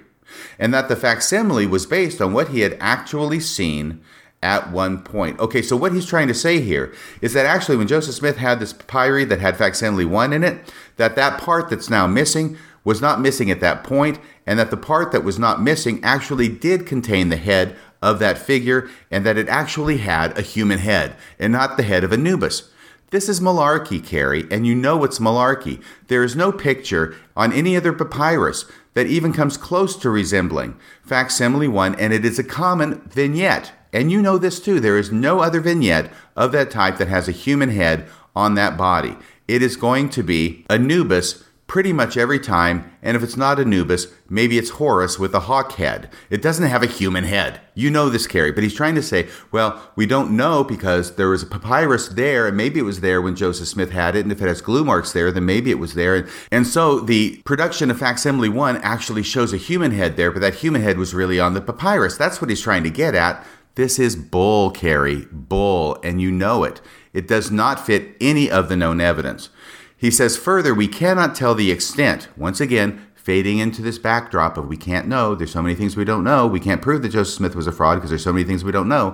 [0.58, 4.02] and that the facsimile was based on what he had actually seen
[4.44, 5.40] at one point.
[5.40, 8.60] Okay, so what he's trying to say here is that actually when Joseph Smith had
[8.60, 13.02] this papyri that had facsimile 1 in it, that that part that's now missing was
[13.02, 16.86] not missing at that point, and that the part that was not missing actually did
[16.86, 21.52] contain the head of that figure, and that it actually had a human head, and
[21.52, 22.70] not the head of Anubis.
[23.10, 25.82] This is malarkey, Kerry, and you know it's malarkey.
[26.08, 31.68] There is no picture on any other papyrus that even comes close to resembling facsimile
[31.68, 35.40] 1, and it is a common vignette and you know this too, there is no
[35.40, 39.16] other vignette of that type that has a human head on that body.
[39.48, 44.08] It is going to be Anubis pretty much every time, and if it's not Anubis,
[44.30, 46.10] maybe it's Horus with a hawk head.
[46.30, 47.60] It doesn't have a human head.
[47.76, 51.28] You know this, Kerry, but he's trying to say, well, we don't know because there
[51.28, 54.32] was a papyrus there, and maybe it was there when Joseph Smith had it, and
[54.32, 56.16] if it has glue marks there, then maybe it was there.
[56.16, 60.40] And, and so the production of facsimile one actually shows a human head there, but
[60.40, 62.16] that human head was really on the papyrus.
[62.18, 63.46] That's what he's trying to get at.
[63.78, 66.82] This is bull, Kerry, bull, and you know it.
[67.14, 69.52] It does not fit any of the known evidence.
[69.96, 74.68] He says further, we cannot tell the extent, once again, fading into this backdrop of
[74.68, 75.36] we can't know.
[75.36, 76.48] There's so many things we don't know.
[76.48, 78.72] We can't prove that Joseph Smith was a fraud because there's so many things we
[78.72, 79.12] don't know.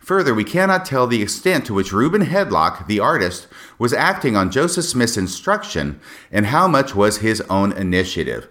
[0.00, 3.48] Further, we cannot tell the extent to which Reuben Hedlock, the artist,
[3.78, 6.00] was acting on Joseph Smith's instruction
[6.32, 8.48] and how much was his own initiative.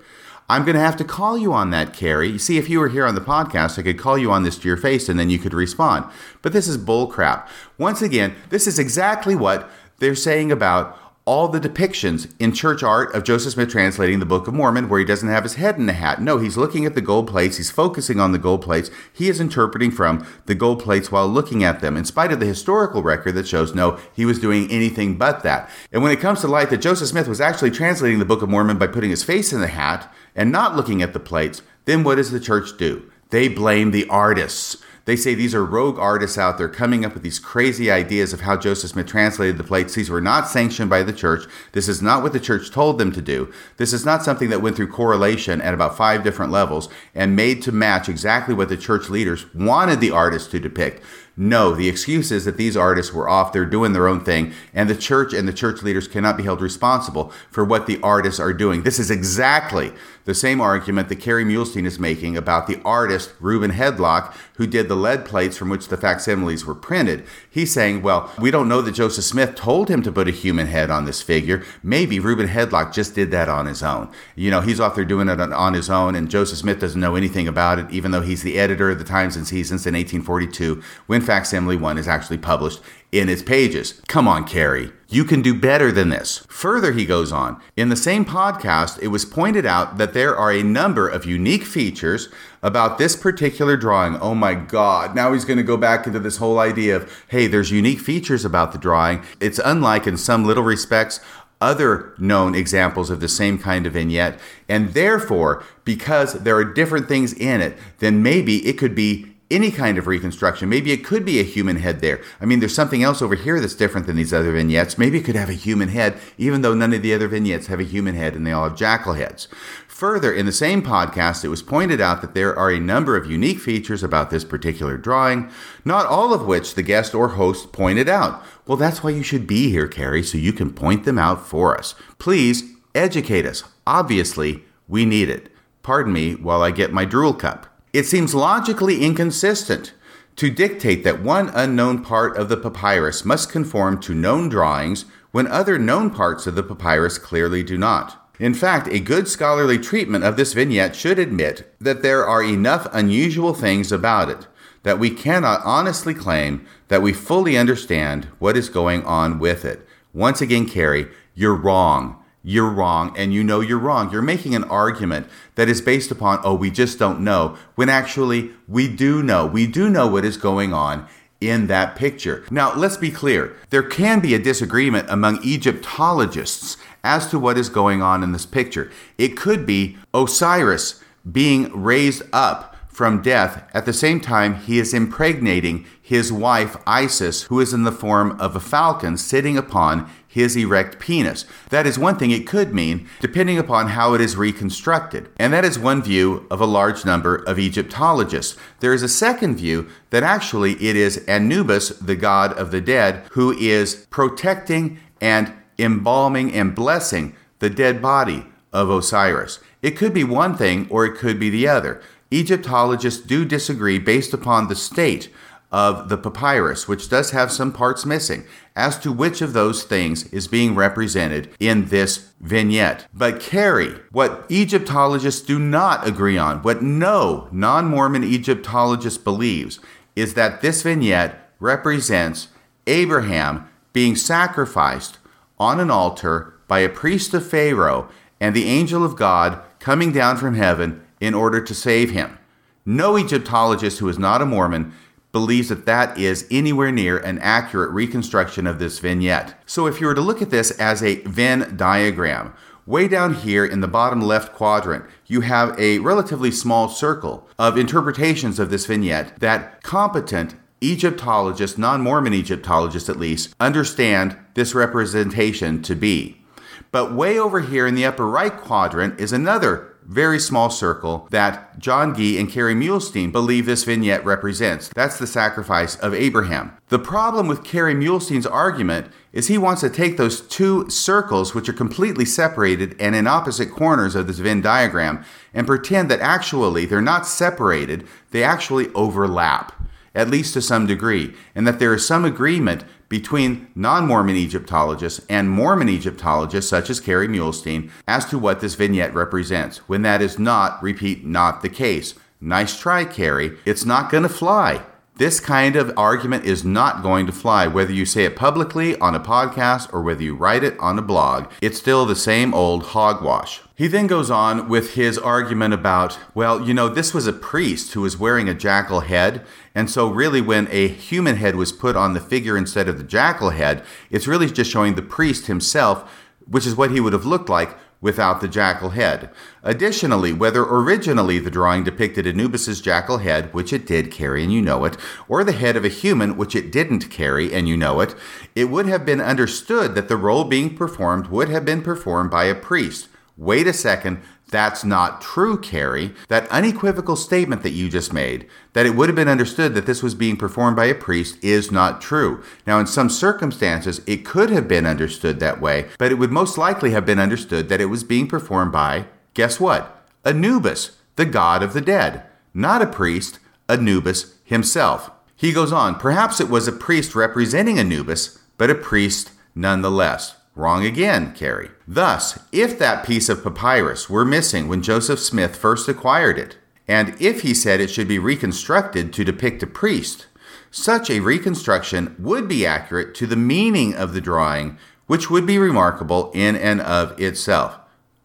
[0.48, 2.38] I'm going to have to call you on that, Kerry.
[2.38, 4.68] See, if you were here on the podcast, I could call you on this to
[4.68, 6.06] your face and then you could respond.
[6.44, 7.48] But this is bullcrap.
[7.80, 13.14] Once again, this is exactly what they're saying about all the depictions in church art
[13.16, 15.88] of Joseph Smith translating the Book of Mormon, where he doesn't have his head in
[15.88, 16.22] the hat.
[16.22, 17.58] No, he's looking at the gold plates.
[17.58, 18.92] He's focusing on the gold plates.
[19.12, 22.46] He is interpreting from the gold plates while looking at them, in spite of the
[22.46, 25.68] historical record that shows no, he was doing anything but that.
[25.92, 28.50] And when it comes to light that Joseph Smith was actually translating the Book of
[28.50, 32.04] Mormon by putting his face in the hat and not looking at the plates, then
[32.04, 33.12] what does the church do?
[33.32, 34.78] They blame the artists.
[35.06, 38.42] They say these are rogue artists out there coming up with these crazy ideas of
[38.42, 39.94] how Joseph Smith translated the plates.
[39.94, 41.46] These were not sanctioned by the church.
[41.74, 43.54] This is not what the church told them to do.
[43.78, 47.62] This is not something that went through correlation at about five different levels and made
[47.64, 51.04] to match exactly what the church leaders wanted the artists to depict.
[51.38, 54.90] No, the excuse is that these artists were off they're doing their own thing, and
[54.90, 58.54] the church and the church leaders cannot be held responsible for what the artists are
[58.54, 58.84] doing.
[58.84, 59.92] This is exactly
[60.26, 64.88] the same argument that Kerry Muhlestein is making about the artist Reuben Hedlock, who did
[64.88, 67.26] the lead plates from which the facsimiles were printed.
[67.50, 70.68] He's saying, well, we don't know that Joseph Smith told him to put a human
[70.68, 71.64] head on this figure.
[71.84, 74.12] Maybe Reuben Hedlock just did that on his own.
[74.36, 77.16] You know, he's off there doing it on his own, and Joseph Smith doesn't know
[77.16, 80.82] anything about it, even though he's the editor of the Times and Seasons in 1842
[81.08, 84.02] when facsimile 1 is actually published in its pages.
[84.08, 84.92] Come on, Kerry.
[85.08, 86.46] You can do better than this.
[86.50, 90.52] Further, he goes on, in the same podcast, it was pointed out that there are
[90.52, 92.28] a number of unique features
[92.64, 94.18] about this particular drawing.
[94.20, 95.16] Oh my God.
[95.16, 98.44] Now he's going to go back into this whole idea of, hey, there's unique features
[98.44, 99.24] about the drawing.
[99.40, 101.20] It's unlike, in some little respects,
[101.62, 104.40] other known examples of the same kind of vignette.
[104.68, 109.70] And therefore, because there are different things in it, then maybe it could be any
[109.70, 110.70] kind of reconstruction.
[110.70, 112.22] Maybe it could be a human head there.
[112.42, 114.98] I mean, there's something else over here that's different than these other vignettes.
[114.98, 117.80] Maybe it could have a human head, even though none of the other vignettes have
[117.80, 119.48] a human head and they all have jackal heads.
[119.88, 123.30] Further, in the same podcast, it was pointed out that there are a number of
[123.30, 125.50] unique features about this particular drawing,
[125.86, 128.44] not all of which the guest or host pointed out.
[128.68, 131.78] Well, that's why you should be here, Kerry, so you can point them out for
[131.78, 131.96] us.
[132.18, 133.64] Please educate us.
[133.86, 135.52] Obviously, we need it.
[135.84, 137.68] Pardon me while I get my drool cup.
[137.96, 139.94] It seems logically inconsistent
[140.36, 145.48] to dictate that one unknown part of the papyrus must conform to known drawings when
[145.48, 148.30] other known parts of the papyrus clearly do not.
[148.38, 152.86] In fact, a good scholarly treatment of this vignette should admit that there are enough
[152.92, 154.46] unusual things about it
[154.84, 159.88] that we cannot honestly claim that we fully understand what is going on with it.
[160.12, 164.12] Once again, Kerry, you're wrong you're wrong and you know you're wrong.
[164.12, 168.52] You're making an argument that is based upon, oh, we just don't know, when actually
[168.68, 169.48] we do know.
[169.48, 171.08] We do know what is going on
[171.42, 172.46] in that picture.
[172.52, 173.56] Now, let's be clear.
[173.72, 178.46] There can be a disagreement among Egyptologists as to what is going on in this
[178.46, 178.92] picture.
[179.18, 183.70] It could be Osiris being raised up from death.
[183.74, 188.40] At the same time, he is impregnating his wife Isis, who is in the form
[188.40, 191.46] of a falcon sitting upon his erect penis.
[191.70, 195.30] That is one thing it could mean, depending upon how it is reconstructed.
[195.38, 198.58] And that is one view of a large number of Egyptologists.
[198.82, 203.24] There is a second view that actually it is Anubis, the god of the dead,
[203.32, 209.60] who is protecting and embalming and blessing the dead body of Osiris.
[209.82, 212.02] It could be one thing or it could be the other.
[212.30, 215.30] Egyptologists do disagree based upon the state
[215.76, 218.46] of the papyrus, which does have some parts missing,
[218.78, 223.06] as to which of those things is being represented in this vignette.
[223.14, 229.82] But Kerry, what Egyptologists do not agree on, what no non Mormon Egyptologist believes,
[230.16, 232.48] is that this vignette represents
[232.88, 235.18] Abraham being sacrificed
[235.60, 238.08] on an altar by a priest of Pharaoh
[238.40, 242.38] and the angel of God coming down from heaven in order to save him.
[242.86, 244.94] No Egyptologist who is not a Mormon
[245.36, 249.54] believes that that is anywhere near an accurate reconstruction of this vignette.
[249.66, 252.54] So if you were to look at this as a Venn diagram,
[252.86, 257.78] way down here in the bottom left quadrant, you have a relatively small circle of
[257.78, 265.82] interpretations of this vignette that competent Egyptologists, non Mormon Egyptologists at least, understand this representation
[265.82, 266.46] to be.
[266.92, 271.78] But way over here in the upper right quadrant is another very small circle that
[271.80, 274.90] John Gee and Kerry Muhlestein believe this vignette represents.
[274.90, 276.78] That's the sacrifice of Abraham.
[276.90, 281.68] The problem with Kerry Muhlestein's argument is he wants to take those two circles, which
[281.68, 286.86] are completely separated and in opposite corners of this Venn diagram, and pretend that actually
[286.86, 289.74] they're not separated, they actually overlap
[290.16, 295.26] at least to some degree, and that there is some agreement between non Mormon Egyptologists
[295.30, 300.22] and Mormon Egyptologists, such as Kerry Muhlestein, as to what this vignette represents, when that
[300.22, 302.16] is not, repeat, not the case.
[302.42, 303.58] Nice try, Kerry.
[303.66, 304.84] It's not going to fly.
[305.18, 309.16] This kind of argument is not going to fly, whether you say it publicly on
[309.16, 311.50] a podcast or whether you write it on a blog.
[311.62, 313.62] It's still the same old hogwash.
[313.78, 317.94] He then goes on with his argument about, well, you know, this was a priest
[317.94, 319.46] who was wearing a jackal head.
[319.76, 323.04] And so, really, when a human head was put on the figure instead of the
[323.04, 326.10] jackal head, it's really just showing the priest himself,
[326.48, 329.30] which is what he would have looked like without the jackal head.
[329.64, 334.62] Additionally, whether originally the drawing depicted Anubis's jackal head, which it did carry and you
[334.62, 334.96] know it,
[335.28, 338.16] or the head of a human, which it didn't carry and you know it,
[338.54, 342.46] it would have been understood that the role being performed would have been performed by
[342.46, 343.10] a priest.
[343.38, 344.22] Wait a second,
[344.56, 346.14] that's not true, Kerry.
[346.30, 350.02] That unequivocal statement that you just made, that it would have been understood that this
[350.02, 352.42] was being performed by a priest, is not true.
[352.66, 356.58] Now, in some circumstances, it could have been understood that way, but it would most
[356.58, 360.08] likely have been understood that it was being performed by, guess what?
[360.24, 362.24] Anubis, the god of the dead.
[362.54, 365.12] Not a priest, Anubis himself.
[365.36, 370.38] He goes on, perhaps it was a priest representing Anubis, but a priest nonetheless.
[370.56, 371.70] Wrong again, Kerry.
[371.86, 377.16] Thus, if that piece of papyrus were missing when Joseph Smith first acquired it, and
[377.20, 380.28] if he said it should be reconstructed to depict a priest,
[380.72, 384.78] such a reconstruction would be accurate to the meaning of the drawing,
[385.08, 387.78] which would be remarkable in and of itself.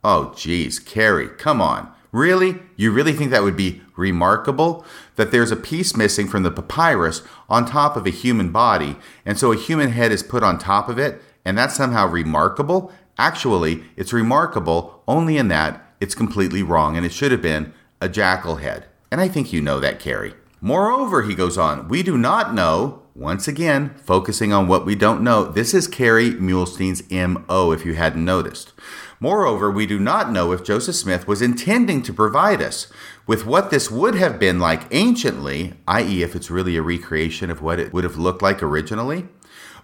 [0.05, 1.93] Oh, geez, Kerry, come on.
[2.13, 2.61] Really?
[2.77, 4.85] You really think that would be remarkable?
[5.17, 9.39] That there's a piece missing from the papyrus on top of a human body, and
[9.39, 12.93] so a human head is put on top of it, and that's somehow remarkable?
[13.19, 18.09] Actually, it's remarkable only in that it's completely wrong and it should have been a
[18.09, 18.87] jackal head.
[19.11, 20.35] And I think you know that, Kerry.
[20.61, 25.23] Moreover, he goes on, we do not know, once again, focusing on what we don't
[25.23, 25.45] know.
[25.45, 28.73] This is Kerry Muhlestein's MO, if you hadn't noticed.
[29.19, 32.91] Moreover, we do not know if Joseph Smith was intending to provide us
[33.27, 37.61] with what this would have been like anciently, i.e., if it's really a recreation of
[37.61, 39.29] what it would have looked like originally,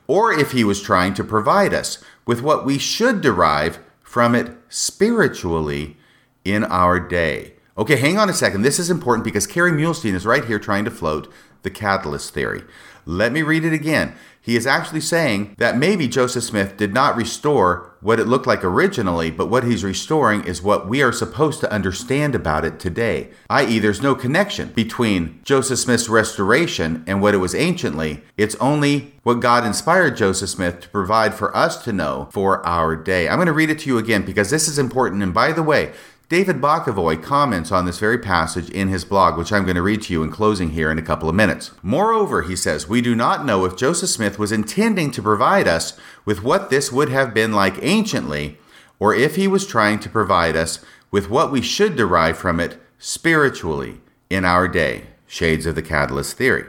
[0.07, 4.51] or if he was trying to provide us with what we should derive from it
[4.69, 5.97] spiritually
[6.45, 7.53] in our day.
[7.79, 8.63] Okay, hang on a second.
[8.63, 11.31] This is important because Kerry Muhlestein is right here trying to float
[11.63, 12.63] the catalyst theory.
[13.05, 14.15] Let me read it again.
[14.47, 18.63] He is actually saying that maybe Joseph Smith did not restore what it looked like
[18.63, 23.31] originally, but what he's restoring is what we are supposed to understand about it today.
[23.51, 28.23] I.e., there's no connection between Joseph Smith's restoration and what it was anciently.
[28.37, 32.95] It's only what God inspired Joseph Smith to provide for us to know for our
[32.95, 33.29] day.
[33.29, 35.25] I'm going to read it to you again because this is important.
[35.25, 35.93] And by the way,
[36.29, 40.03] David Bokovoy comments on this very passage in his blog, which I'm going to read
[40.03, 41.70] to you in closing here in a couple of minutes.
[41.85, 45.97] Moreover, he says, we do not know if Joseph Smith was intending to provide us
[46.24, 48.59] with what this would have been like anciently,
[48.99, 52.77] or if he was trying to provide us with what we should derive from it
[52.99, 55.05] spiritually in our day.
[55.29, 56.64] Shades of the catalyst theory.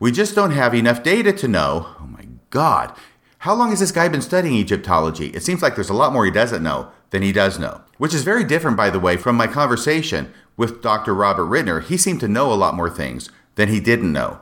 [0.00, 2.94] We just don't have enough data to know, oh my God,
[3.42, 5.26] How long has this guy been studying Egyptology?
[5.30, 8.14] It seems like there's a lot more he doesn't know than he does know, which
[8.14, 11.14] is very different, by the way, from my conversation with Dr.
[11.14, 11.80] Robert Ritner.
[11.84, 14.40] He seemed to know a lot more things than he didn't know.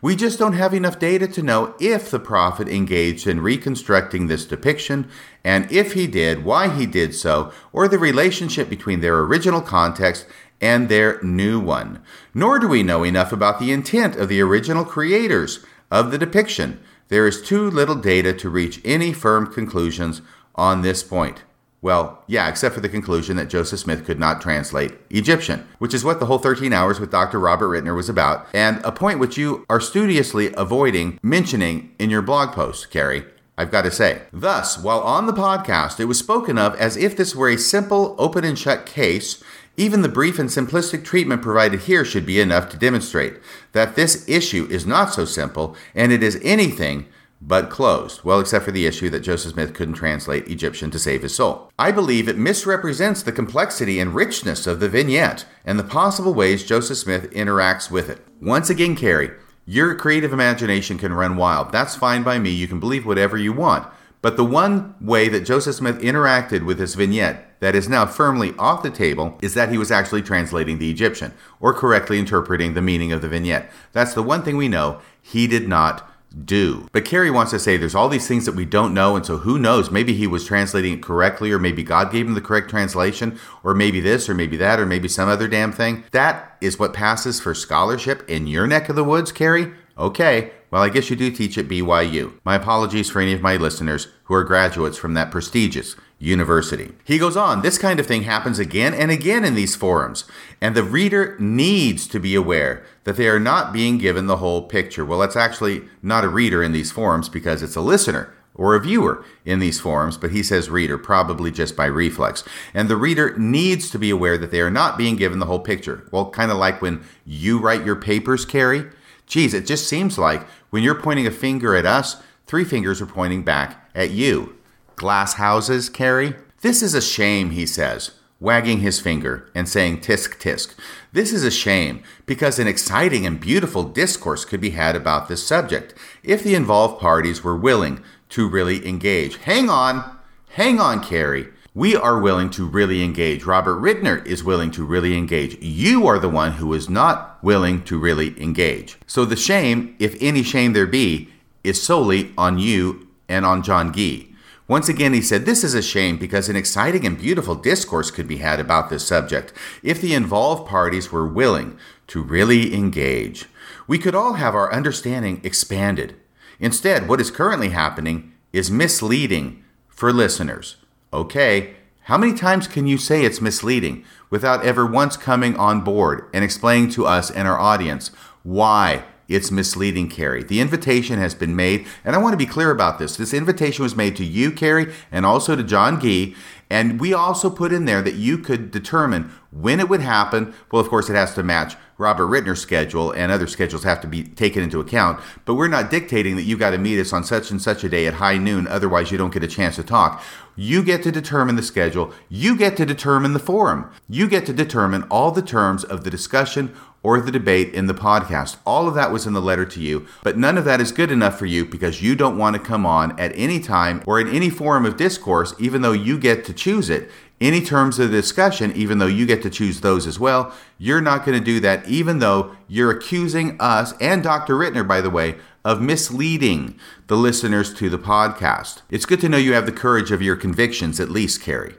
[0.00, 4.46] We just don't have enough data to know if the prophet engaged in reconstructing this
[4.46, 5.10] depiction,
[5.44, 10.24] and if he did, why he did so, or the relationship between their original context
[10.62, 12.00] and their new one.
[12.32, 16.80] Nor do we know enough about the intent of the original creators of the depiction.
[17.08, 20.22] There is too little data to reach any firm conclusions
[20.54, 21.42] on this point.
[21.82, 26.04] Well, yeah, except for the conclusion that Joseph Smith could not translate Egyptian, which is
[26.04, 27.40] what the whole 13 hours with Dr.
[27.40, 32.22] Robert Ritner was about, and a point which you are studiously avoiding mentioning in your
[32.22, 33.24] blog post, Kerry.
[33.58, 34.22] I've got to say.
[34.32, 38.14] Thus, while on the podcast, it was spoken of as if this were a simple
[38.18, 39.42] open and shut case,
[39.76, 43.34] even the brief and simplistic treatment provided here should be enough to demonstrate
[43.72, 47.06] that this issue is not so simple and it is anything
[47.44, 48.22] but closed.
[48.22, 51.70] Well, except for the issue that Joseph Smith couldn't translate Egyptian to save his soul.
[51.76, 56.64] I believe it misrepresents the complexity and richness of the vignette and the possible ways
[56.64, 58.24] Joseph Smith interacts with it.
[58.40, 59.32] Once again, Kerry,
[59.66, 61.72] your creative imagination can run wild.
[61.72, 62.50] That's fine by me.
[62.50, 63.92] You can believe whatever you want.
[64.20, 68.54] But the one way that Joseph Smith interacted with this vignette that is now firmly
[68.56, 72.82] off the table is that he was actually translating the Egyptian or correctly interpreting the
[72.82, 73.70] meaning of the vignette.
[73.90, 76.88] That's the one thing we know he did not do.
[76.92, 79.38] But Kerry wants to say there's all these things that we don't know, and so
[79.38, 79.90] who knows?
[79.90, 83.74] Maybe he was translating it correctly, or maybe God gave him the correct translation, or
[83.74, 86.04] maybe this, or maybe that, or maybe some other damn thing.
[86.10, 89.72] That is what passes for scholarship in your neck of the woods, Kerry?
[89.98, 92.32] Okay, well, I guess you do teach at BYU.
[92.44, 96.92] My apologies for any of my listeners who are graduates from that prestigious university.
[97.04, 100.24] He goes on, this kind of thing happens again and again in these forums,
[100.60, 104.62] and the reader needs to be aware that they are not being given the whole
[104.62, 105.04] picture.
[105.04, 108.80] Well, it's actually not a reader in these forums because it's a listener or a
[108.80, 112.44] viewer in these forums, but he says reader, probably just by reflex.
[112.72, 115.58] And the reader needs to be aware that they are not being given the whole
[115.58, 116.06] picture.
[116.12, 118.84] Well, kind of like when you write your papers, Kerry.
[119.26, 123.06] Geez, it just seems like when you're pointing a finger at us, three fingers are
[123.06, 124.56] pointing back at you.
[125.02, 126.36] Glass houses, Kerry?
[126.60, 130.76] This is a shame, he says, wagging his finger and saying tisk tisk.
[131.12, 135.44] This is a shame because an exciting and beautiful discourse could be had about this
[135.44, 135.92] subject
[136.22, 139.38] if the involved parties were willing to really engage.
[139.38, 140.18] Hang on,
[140.50, 141.48] hang on, Kerry.
[141.74, 143.44] We are willing to really engage.
[143.44, 145.60] Robert Ritner is willing to really engage.
[145.60, 148.98] You are the one who is not willing to really engage.
[149.08, 151.28] So the shame, if any shame there be,
[151.64, 154.28] is solely on you and on John Gee.
[154.72, 158.26] Once again, he said, This is a shame because an exciting and beautiful discourse could
[158.26, 159.52] be had about this subject
[159.82, 163.44] if the involved parties were willing to really engage.
[163.86, 166.16] We could all have our understanding expanded.
[166.58, 170.76] Instead, what is currently happening is misleading for listeners.
[171.12, 176.30] Okay, how many times can you say it's misleading without ever once coming on board
[176.32, 178.10] and explaining to us and our audience
[178.42, 179.04] why
[179.34, 180.42] it's misleading, Kerry?
[180.42, 183.16] The invitation has been made, and I want to be clear about this.
[183.16, 186.34] This invitation was made to you, Kerry, and also to John Gee,
[186.72, 190.54] and we also put in there that you could determine when it would happen.
[190.70, 194.06] Well, of course, it has to match Robert Ritner's schedule, and other schedules have to
[194.06, 195.20] be taken into account.
[195.44, 197.90] But we're not dictating that you got to meet us on such and such a
[197.90, 200.24] day at high noon, otherwise, you don't get a chance to talk.
[200.56, 204.54] You get to determine the schedule, you get to determine the forum, you get to
[204.54, 208.56] determine all the terms of the discussion or the debate in the podcast.
[208.64, 211.10] All of that was in the letter to you, but none of that is good
[211.10, 214.28] enough for you because you don't want to come on at any time or in
[214.28, 217.10] any forum of discourse, even though you get to choose it
[217.42, 220.54] any terms of the discussion, even though you get to choose those as well.
[220.78, 224.54] You're not going to do that, even though you're accusing us and Dr.
[224.54, 225.34] Ritner, by the way,
[225.64, 226.78] of misleading
[227.08, 228.82] the listeners to the podcast.
[228.90, 231.74] It's good to know you have the courage of your convictions, at least, Kerry.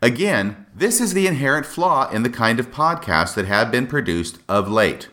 [0.00, 4.38] Again, this is the inherent flaw in the kind of podcasts that have been produced
[4.48, 5.08] of late.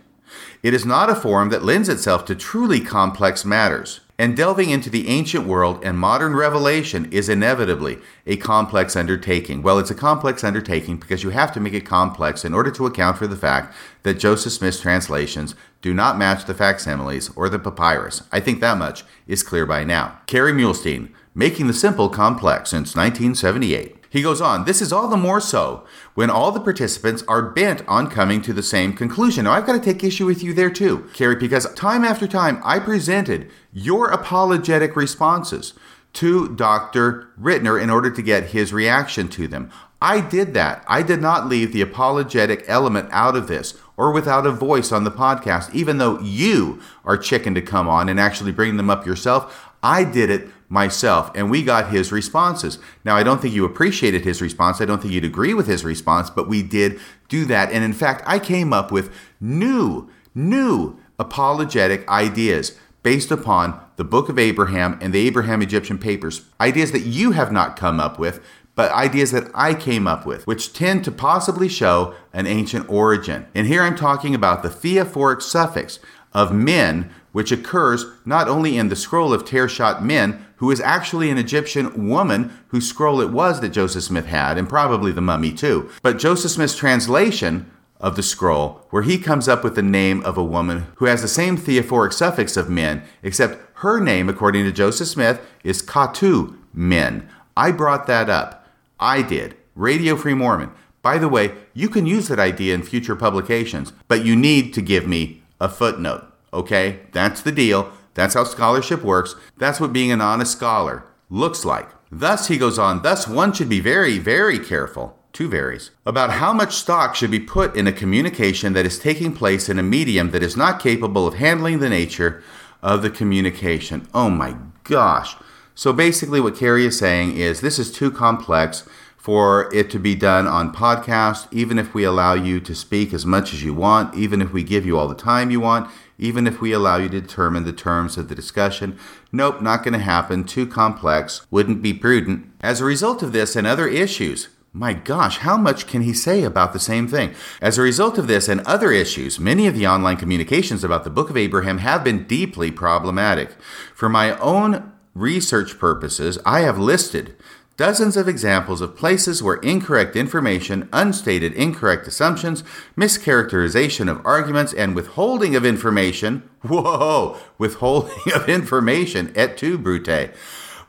[0.61, 4.01] It is not a forum that lends itself to truly complex matters.
[4.17, 9.61] And delving into the ancient world and modern revelation is inevitably a complex undertaking.
[9.61, 12.85] Well, it's a complex undertaking because you have to make it complex in order to
[12.85, 17.59] account for the fact that Joseph Smith's translations do not match the facsimiles or the
[17.59, 18.23] papyrus.
[18.31, 20.19] I think that much is clear by now.
[20.27, 23.94] Kerry Muhlestein, Making the Simple Complex since 1978.
[24.15, 27.85] He goes on, this is all the more so when all the participants are bent
[27.85, 29.43] on coming to the same conclusion.
[29.43, 32.61] Now, I've got to take issue with you there too, Kerry, because time after time
[32.63, 35.73] I presented your apologetic responses
[36.13, 37.27] to Dr.
[37.37, 39.69] Ritner in order to get his reaction to them.
[40.01, 40.85] I did that.
[40.87, 45.03] I did not leave the apologetic element out of this or without a voice on
[45.03, 49.05] the podcast, even though you are chicken to come on and actually bring them up
[49.05, 49.73] yourself.
[49.85, 52.79] I did it myself, and we got his responses.
[53.03, 54.81] Now, I don't think you appreciated his response.
[54.81, 57.71] I don't think you'd agree with his response, but we did do that.
[57.71, 64.27] And in fact, I came up with new, new apologetic ideas based upon the Book
[64.27, 66.41] of Abraham and the Abraham Egyptian papers.
[66.59, 70.47] Ideas that you have not come up with, but ideas that I came up with,
[70.47, 73.45] which tend to possibly show an ancient origin.
[73.53, 75.99] And here I'm talking about the theophoric suffix
[76.33, 81.29] of men, which occurs not only in the scroll of Tershat Men, who is actually
[81.29, 85.51] an Egyptian woman whose scroll it was that Joseph Smith had, and probably the mummy
[85.51, 87.69] too, but Joseph Smith's translation
[87.99, 91.21] of the scroll, where he comes up with the name of a woman who has
[91.21, 96.57] the same theophoric suffix of men, except her name, according to Joseph Smith, is Katu
[96.73, 97.27] Men.
[97.57, 98.65] I brought that up.
[98.97, 99.57] I did.
[99.75, 100.71] Radio Free Mormon.
[101.01, 104.81] By the way, you can use that idea in future publications, but you need to
[104.81, 106.31] give me a footnote.
[106.55, 107.01] Okay?
[107.11, 107.91] That's the deal.
[108.15, 109.35] That's how scholarship works.
[109.57, 111.89] That's what being an honest scholar looks like.
[112.11, 116.53] Thus, he goes on, thus one should be very, very careful, two varies, about how
[116.53, 120.31] much stock should be put in a communication that is taking place in a medium
[120.31, 122.41] that is not capable of handling the nature
[122.81, 124.07] of the communication.
[124.13, 125.35] Oh my gosh.
[125.73, 128.87] So basically, what Kerry is saying is this is too complex
[129.17, 133.25] for it to be done on podcast, even if we allow you to speak as
[133.25, 136.47] much as you want, even if we give you all the time you want, even
[136.47, 138.97] if we allow you to determine the terms of the discussion.
[139.31, 140.43] Nope, not going to happen.
[140.43, 141.45] Too complex.
[141.51, 142.51] Wouldn't be prudent.
[142.61, 146.43] As a result of this and other issues, my gosh, how much can he say
[146.43, 147.33] about the same thing?
[147.61, 151.09] As a result of this and other issues, many of the online communications about the
[151.09, 153.55] Book of Abraham have been deeply problematic.
[153.93, 157.37] For my own research purposes, I have listed
[157.77, 162.63] dozens of examples of places where incorrect information, unstated incorrect assumptions,
[162.97, 170.31] mischaracterization of arguments, and withholding of information whoa, withholding of information et tu, Brute.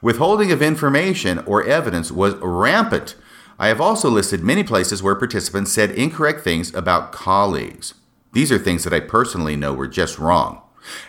[0.01, 3.14] Withholding of information or evidence was rampant.
[3.59, 7.95] I have also listed many places where participants said incorrect things about colleagues.
[8.32, 10.61] These are things that I personally know were just wrong.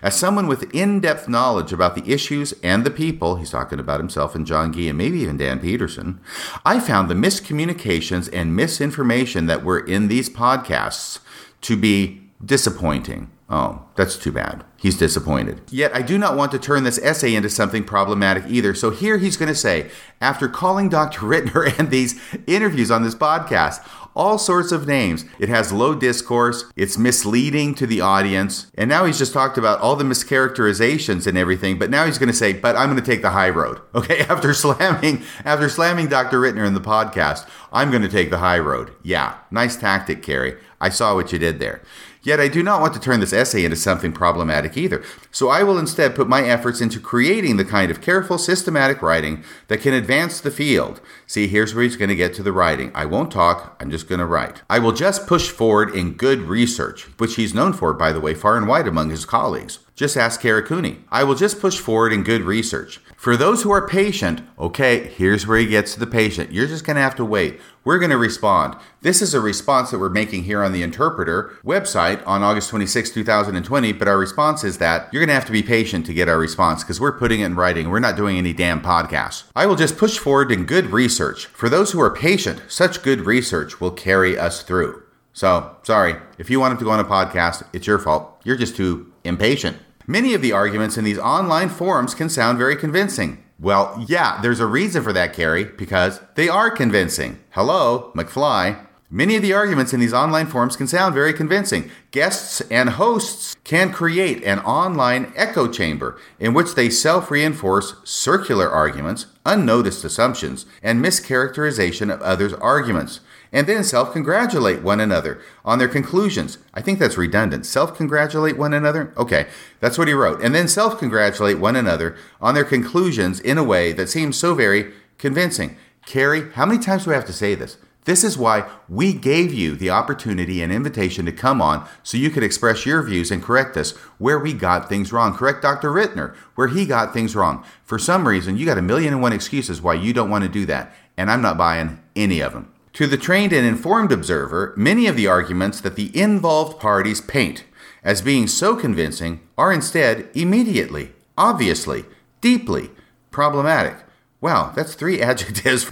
[0.02, 4.00] As someone with in depth knowledge about the issues and the people, he's talking about
[4.00, 6.20] himself and John Gee and maybe even Dan Peterson,
[6.66, 11.20] I found the miscommunications and misinformation that were in these podcasts
[11.62, 13.32] to be disappointing.
[13.50, 14.66] Oh, that's too bad.
[14.76, 15.62] He's disappointed.
[15.72, 18.74] Yet I do not want to turn this essay into something problematic either.
[18.74, 19.90] So here he's going to say,
[20.20, 21.22] after calling Dr.
[21.22, 23.88] Ritner and these interviews on this podcast,
[24.18, 25.26] all sorts of names.
[25.38, 28.70] It has low discourse, it's misleading to the audience.
[28.76, 32.28] And now he's just talked about all the mischaracterizations and everything, but now he's going
[32.28, 36.08] to say, "But I'm going to take the high road." Okay, after slamming after slamming
[36.08, 36.40] Dr.
[36.40, 38.92] Ritner in the podcast, I'm going to take the high road.
[39.02, 40.56] Yeah, nice tactic, Kerry.
[40.80, 41.82] I saw what you did there.
[42.28, 45.02] Yet I do not want to turn this essay into something problematic either,
[45.32, 49.46] so I will instead put my efforts into creating the kind of careful, systematic writing
[49.70, 51.00] that can advance the field.
[51.26, 52.92] See, here's where he's going to get to the writing.
[52.94, 54.62] I won't talk, I'm just going to write.
[54.70, 58.34] I will just push forward in good research, which he's known for, by the way,
[58.34, 59.80] far and wide among his colleagues.
[59.98, 61.00] Just ask Kara Cooney.
[61.10, 63.00] I will just push forward in good research.
[63.16, 66.52] For those who are patient, okay, here's where he gets to the patient.
[66.52, 67.60] You're just going to have to wait.
[67.84, 68.76] We're going to respond.
[69.02, 73.10] This is a response that we're making here on the Interpreter website on August 26,
[73.10, 73.92] 2020.
[73.94, 76.38] But our response is that you're going to have to be patient to get our
[76.38, 77.90] response because we're putting it in writing.
[77.90, 79.46] We're not doing any damn podcasts.
[79.56, 81.48] I will just push forward in good research.
[81.48, 85.02] For those who are patient, such good research will carry us through.
[85.34, 88.40] So, sorry, if you wanted to go on a podcast, it's your fault.
[88.44, 89.78] You're just too impatient.
[90.10, 93.44] Many of the arguments in these online forums can sound very convincing.
[93.60, 97.40] Well, yeah, there's a reason for that, Kerry, because they are convincing.
[97.50, 98.88] Hello, McFly.
[99.10, 101.92] Many of the arguments in these online forums can sound very convincing.
[102.12, 108.70] Guests and hosts can create an online echo chamber in which they self reinforce circular
[108.70, 113.20] arguments, unnoticed assumptions, and mischaracterization of others' arguments
[113.58, 116.60] and then self congratulate one another on their conclusions.
[116.76, 117.66] I think that's redundant.
[117.66, 119.12] Self congratulate one another?
[119.18, 119.48] Okay,
[119.80, 120.44] that's what he wrote.
[120.44, 124.54] And then self congratulate one another on their conclusions in a way that seems so
[124.54, 125.76] very convincing.
[126.06, 127.78] Kerry, how many times do I have to say this?
[128.06, 132.30] This is why we gave you the opportunity and invitation to come on so you
[132.30, 135.34] could express your views and correct us where we got things wrong.
[135.34, 135.90] Correct Dr.
[135.90, 137.66] Ritner where he got things wrong.
[137.84, 140.50] For some reason, you got a million and one excuses why you don't want to
[140.50, 142.72] do that, and I'm not buying any of them.
[142.98, 147.64] To the trained and informed observer, many of the arguments that the involved parties paint
[148.04, 152.06] as being so convincing are instead immediately, obviously,
[152.42, 152.90] deeply
[153.30, 153.98] problematic.
[154.42, 155.92] Wow, that's three adjectives.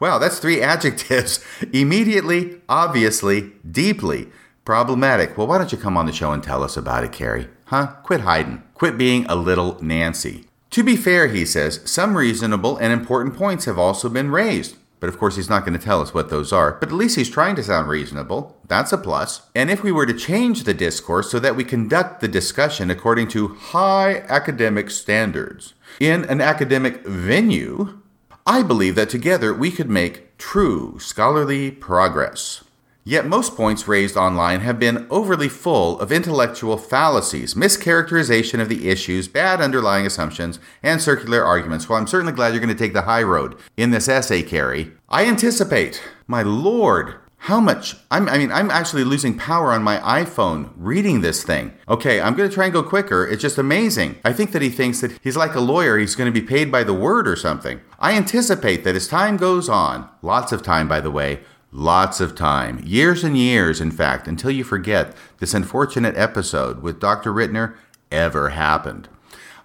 [0.00, 1.38] wow, that's three adjectives.
[1.72, 4.30] Immediately, obviously, deeply
[4.64, 5.38] problematic.
[5.38, 7.46] Well, why don't you come on the show and tell us about it, Kerry?
[7.66, 7.94] Huh?
[8.02, 8.64] Quit hiding.
[8.74, 10.46] Quit being a little Nancy.
[10.70, 14.74] To be fair, he says, some reasonable and important points have also been raised.
[15.04, 16.78] But of course, he's not going to tell us what those are.
[16.80, 18.56] But at least he's trying to sound reasonable.
[18.66, 19.42] That's a plus.
[19.54, 23.28] And if we were to change the discourse so that we conduct the discussion according
[23.28, 28.00] to high academic standards in an academic venue,
[28.46, 32.63] I believe that together we could make true scholarly progress.
[33.06, 38.88] Yet most points raised online have been overly full of intellectual fallacies, mischaracterization of the
[38.88, 41.86] issues, bad underlying assumptions, and circular arguments.
[41.86, 44.92] Well, I'm certainly glad you're going to take the high road in this essay, Kerry.
[45.10, 49.98] I anticipate, my lord, how much I'm, i mean i'm actually losing power on my
[50.22, 51.74] iphone reading this thing.
[51.86, 53.26] Okay i'm going to try and go quicker.
[53.26, 54.16] It's just amazing.
[54.24, 55.98] I think that he thinks that he's like a lawyer.
[55.98, 57.82] He's going to be paid by the word or something.
[58.00, 61.40] I anticipate that as time goes on lots of time by the way
[61.76, 67.00] Lots of time, years and years, in fact, until you forget this unfortunate episode with
[67.00, 67.32] Dr.
[67.32, 67.74] Ritner
[68.12, 69.08] ever happened.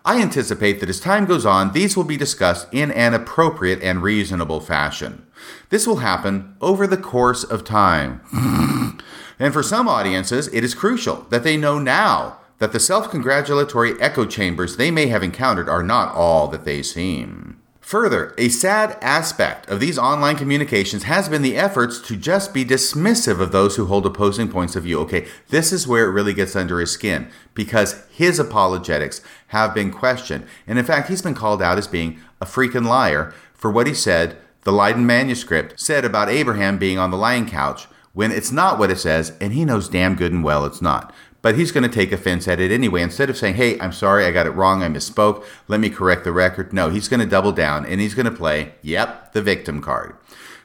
[0.03, 4.01] I anticipate that as time goes on, these will be discussed in an appropriate and
[4.01, 5.27] reasonable fashion.
[5.69, 8.21] This will happen over the course of time.
[9.37, 13.93] and for some audiences, it is crucial that they know now that the self congratulatory
[14.01, 17.58] echo chambers they may have encountered are not all that they seem.
[17.89, 22.63] Further, a sad aspect of these online communications has been the efforts to just be
[22.63, 24.99] dismissive of those who hold opposing points of view.
[24.99, 29.91] Okay, this is where it really gets under his skin because his apologetics have been
[29.91, 30.45] questioned.
[30.67, 33.95] And in fact, he's been called out as being a freaking liar for what he
[33.95, 38.77] said the Leiden manuscript said about Abraham being on the lion couch when it's not
[38.77, 41.11] what it says, and he knows damn good and well it's not
[41.41, 43.01] but he's going to take offense at it anyway.
[43.01, 46.23] Instead of saying, hey, I'm sorry, I got it wrong, I misspoke, let me correct
[46.23, 46.73] the record.
[46.73, 50.15] No, he's going to double down and he's going to play, yep, the victim card.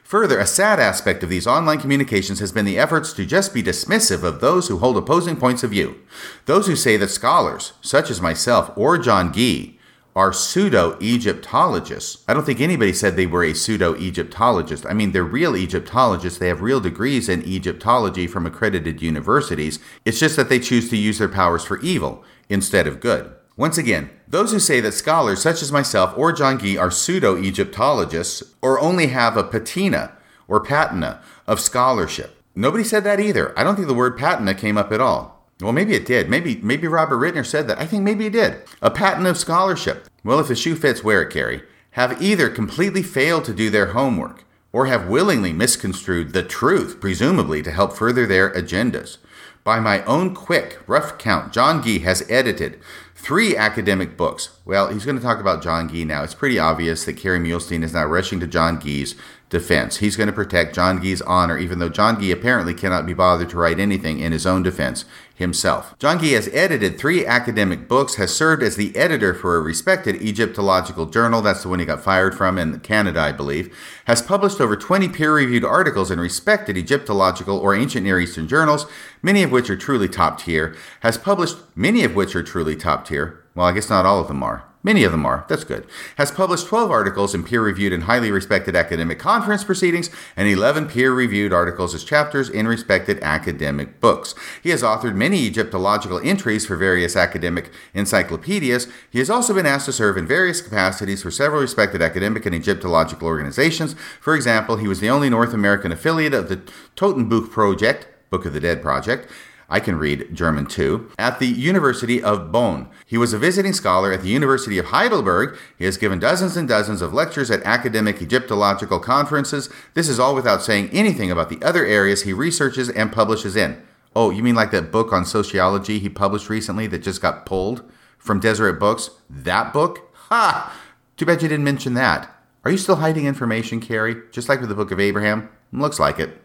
[0.03, 3.63] Further, a sad aspect of these online communications has been the efforts to just be
[3.63, 5.99] dismissive of those who hold opposing points of view.
[6.45, 9.79] Those who say that scholars, such as myself or John Gee,
[10.15, 12.23] are pseudo Egyptologists.
[12.25, 14.85] I don't think anybody said they were a pseudo Egyptologist.
[14.85, 16.39] I mean, they're real Egyptologists.
[16.39, 19.79] They have real degrees in Egyptology from accredited universities.
[20.05, 23.33] It's just that they choose to use their powers for evil instead of good.
[23.57, 27.37] Once again, those who say that scholars such as myself or John Gee are pseudo
[27.37, 32.41] Egyptologists or only have a patina or patina of scholarship.
[32.55, 33.57] Nobody said that either.
[33.59, 35.34] I don't think the word patina came up at all.
[35.61, 36.29] Well, maybe it did.
[36.29, 37.79] Maybe maybe Robert Ritner said that.
[37.79, 38.63] I think maybe he did.
[38.81, 40.07] A patent of scholarship.
[40.23, 41.63] Well, if the shoe fits, wear it, Kerry.
[41.91, 44.43] Have either completely failed to do their homework
[44.73, 49.17] or have willingly misconstrued the truth, presumably to help further their agendas.
[49.63, 52.79] By my own quick, rough count, John Gee has edited
[53.15, 54.59] three academic books.
[54.65, 56.23] Well, he's going to talk about John Gee now.
[56.23, 59.15] It's pretty obvious that Kerry Muhlestein is now rushing to John Gee's
[59.49, 59.97] defense.
[59.97, 63.49] He's going to protect John Gee's honor, even though John Gee apparently cannot be bothered
[63.51, 65.05] to write anything in his own defense
[65.35, 65.97] himself.
[65.99, 70.21] John Gee has edited three academic books, has served as the editor for a respected
[70.21, 73.75] Egyptological journal, that's the one he got fired from in Canada, I believe,
[74.05, 78.85] has published over 20 peer reviewed articles in respected Egyptological or ancient Near Eastern journals,
[79.21, 83.05] many of which are truly top tier, has published many of which are truly top
[83.05, 83.43] tier.
[83.53, 84.63] Well, I guess not all of them are.
[84.85, 85.45] Many of them are.
[85.49, 85.87] That's good.
[86.17, 90.89] Has published 12 articles in peer reviewed and highly respected academic conference proceedings and 11
[90.89, 94.35] peer reviewed articles as chapters in respected academic books.
[94.61, 98.87] He has authored many Egyptological entries for various academic encyclopedias.
[99.09, 102.53] He has also been asked to serve in various capacities for several respected academic and
[102.53, 103.95] Egyptological organizations.
[104.21, 106.61] For example, he was the only North American affiliate of the
[106.95, 109.27] Totenbuch Project, Book of the Dead Project,
[109.69, 112.87] I can read German too, at the University of Bonn.
[113.05, 115.57] He was a visiting scholar at the University of Heidelberg.
[115.77, 119.69] He has given dozens and dozens of lectures at academic Egyptological conferences.
[119.93, 123.81] This is all without saying anything about the other areas he researches and publishes in.
[124.15, 127.83] Oh, you mean like that book on sociology he published recently that just got pulled
[128.17, 129.09] from Deseret Books?
[129.29, 130.13] That book?
[130.29, 130.73] Ha!
[131.17, 132.31] Too bad you didn't mention that.
[132.63, 134.15] Are you still hiding information, Kerry?
[134.31, 135.49] Just like with the Book of Abraham?
[135.71, 136.41] Looks like it.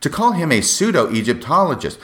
[0.00, 2.00] To call him a pseudo Egyptologist,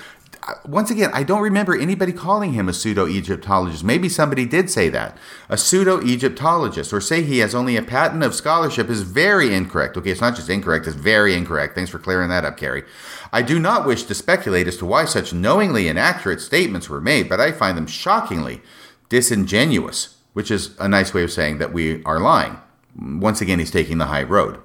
[0.65, 3.83] once again, I don't remember anybody calling him a pseudo Egyptologist.
[3.83, 5.19] Maybe somebody did say that.
[5.49, 9.97] A pseudo Egyptologist, or say he has only a patent of scholarship, is very incorrect.
[9.97, 11.75] Okay, it's not just incorrect, it's very incorrect.
[11.75, 12.85] Thanks for clearing that up, Kerry.
[13.33, 17.29] I do not wish to speculate as to why such knowingly inaccurate statements were made,
[17.29, 18.63] but I find them shockingly
[19.09, 22.59] disingenuous, which is a nice way of saying that we are lying.
[22.97, 24.61] Once again, he's taking the high road.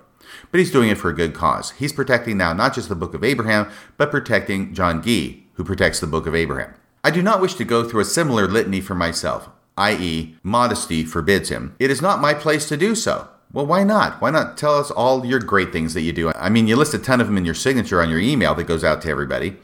[0.51, 1.71] But he's doing it for a good cause.
[1.71, 5.99] He's protecting now not just the Book of Abraham, but protecting John Gee, who protects
[5.99, 6.73] the Book of Abraham.
[7.03, 11.49] I do not wish to go through a similar litany for myself, i.e., modesty forbids
[11.49, 11.75] him.
[11.79, 13.27] It is not my place to do so.
[13.53, 14.21] Well, why not?
[14.21, 16.29] Why not tell us all your great things that you do?
[16.29, 18.63] I mean, you list a ton of them in your signature on your email that
[18.63, 19.57] goes out to everybody.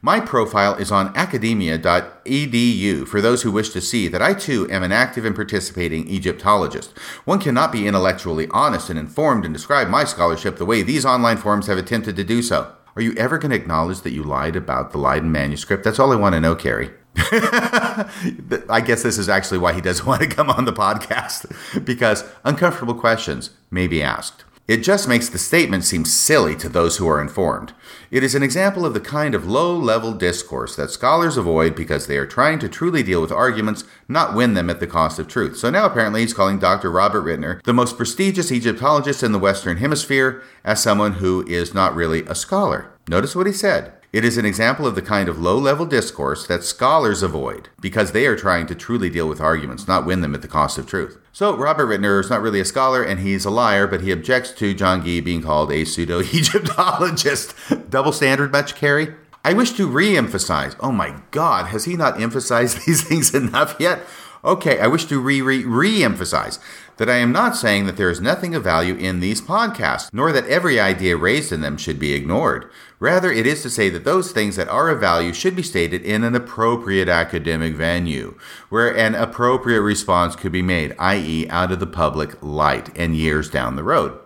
[0.00, 4.82] My profile is on academia.edu for those who wish to see that I too am
[4.82, 6.90] an active and participating Egyptologist.
[7.24, 11.38] One cannot be intellectually honest and informed and describe my scholarship the way these online
[11.38, 12.70] forums have attempted to do so.
[12.96, 15.82] Are you ever going to acknowledge that you lied about the Leiden manuscript?
[15.82, 16.90] That's all I want to know, Kerry.
[17.16, 22.24] I guess this is actually why he doesn't want to come on the podcast, because
[22.44, 24.43] uncomfortable questions may be asked.
[24.66, 27.74] It just makes the statement seem silly to those who are informed.
[28.10, 32.06] It is an example of the kind of low level discourse that scholars avoid because
[32.06, 35.28] they are trying to truly deal with arguments, not win them at the cost of
[35.28, 35.58] truth.
[35.58, 36.90] So now apparently he's calling Dr.
[36.90, 41.94] Robert Ritner, the most prestigious Egyptologist in the Western Hemisphere, as someone who is not
[41.94, 42.90] really a scholar.
[43.06, 43.92] Notice what he said.
[44.14, 48.12] It is an example of the kind of low level discourse that scholars avoid because
[48.12, 50.86] they are trying to truly deal with arguments, not win them at the cost of
[50.86, 51.18] truth.
[51.32, 54.52] So, Robert Ritner is not really a scholar and he's a liar, but he objects
[54.52, 57.56] to John Gee being called a pseudo Egyptologist.
[57.90, 59.16] Double standard much, Kerry?
[59.44, 60.76] I wish to re emphasize.
[60.78, 64.02] Oh my God, has he not emphasized these things enough yet?
[64.44, 66.60] Okay, I wish to re re re emphasize
[66.98, 70.32] that I am not saying that there is nothing of value in these podcasts, nor
[70.32, 72.70] that every idea raised in them should be ignored.
[73.04, 76.00] Rather, it is to say that those things that are of value should be stated
[76.00, 78.34] in an appropriate academic venue,
[78.70, 83.50] where an appropriate response could be made, i.e., out of the public light and years
[83.50, 84.18] down the road.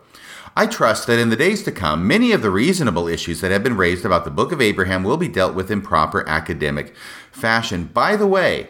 [0.56, 3.64] I trust that in the days to come, many of the reasonable issues that have
[3.64, 6.94] been raised about the Book of Abraham will be dealt with in proper academic
[7.32, 7.90] fashion.
[7.92, 8.68] By the way,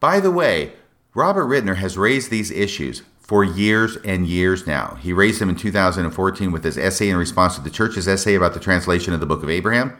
[0.00, 0.74] by the way,
[1.14, 4.98] Robert Ritner has raised these issues for years and years now.
[5.00, 8.54] He raised them in 2014 with his essay in response to the church's essay about
[8.54, 9.96] the translation of the Book of Abraham.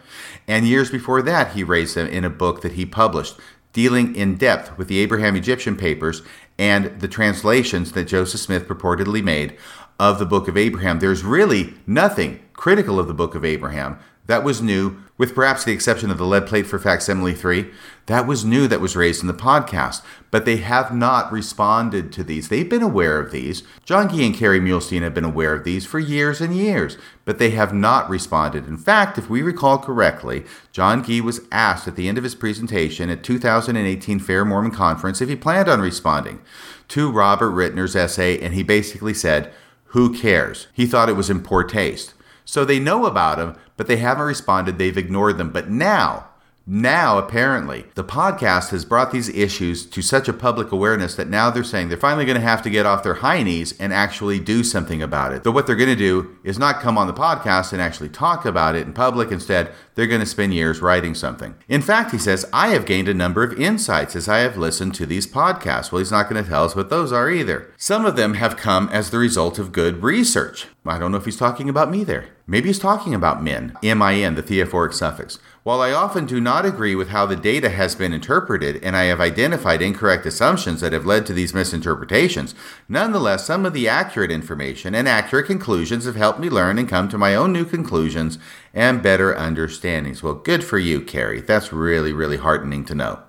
[0.48, 3.36] And years before that, he raised them in a book that he published
[3.72, 6.22] dealing in depth with the Abraham Egyptian papers
[6.58, 9.56] and the translations that Joseph Smith purportedly made
[10.00, 10.98] of the Book of Abraham.
[10.98, 14.00] There's really nothing critical of the Book of Abraham
[14.30, 17.68] that was new, with perhaps the exception of the lead plate for facsimile 3.
[18.06, 22.22] That was new that was raised in the podcast, but they have not responded to
[22.22, 22.48] these.
[22.48, 23.64] They've been aware of these.
[23.84, 27.40] John Gee and Kerry Muhlestein have been aware of these for years and years, but
[27.40, 28.68] they have not responded.
[28.68, 32.36] In fact, if we recall correctly, John Gee was asked at the end of his
[32.36, 36.40] presentation at 2018 Fair Mormon Conference if he planned on responding
[36.86, 39.52] to Robert Ritner's essay, and he basically said,
[39.86, 40.68] Who cares?
[40.72, 42.14] He thought it was in poor taste.
[42.44, 44.78] So they know about them, but they haven't responded.
[44.78, 45.50] They've ignored them.
[45.50, 46.29] But now,
[46.66, 51.50] now, apparently, the podcast has brought these issues to such a public awareness that now
[51.50, 54.38] they're saying they're finally going to have to get off their high knees and actually
[54.38, 55.42] do something about it.
[55.42, 58.44] So, what they're going to do is not come on the podcast and actually talk
[58.44, 59.32] about it in public.
[59.32, 61.54] Instead, they're going to spend years writing something.
[61.68, 64.94] In fact, he says, I have gained a number of insights as I have listened
[64.94, 65.90] to these podcasts.
[65.90, 67.72] Well, he's not going to tell us what those are either.
[67.78, 70.68] Some of them have come as the result of good research.
[70.86, 72.28] I don't know if he's talking about me there.
[72.46, 75.38] Maybe he's talking about men, M-I-N, the theophoric suffix.
[75.62, 79.04] While I often do not agree with how the data has been interpreted and I
[79.04, 82.54] have identified incorrect assumptions that have led to these misinterpretations,
[82.88, 87.10] nonetheless, some of the accurate information and accurate conclusions have helped me learn and come
[87.10, 88.38] to my own new conclusions
[88.72, 90.22] and better understandings.
[90.22, 91.42] Well, good for you, Kerry.
[91.42, 93.20] That's really, really heartening to know.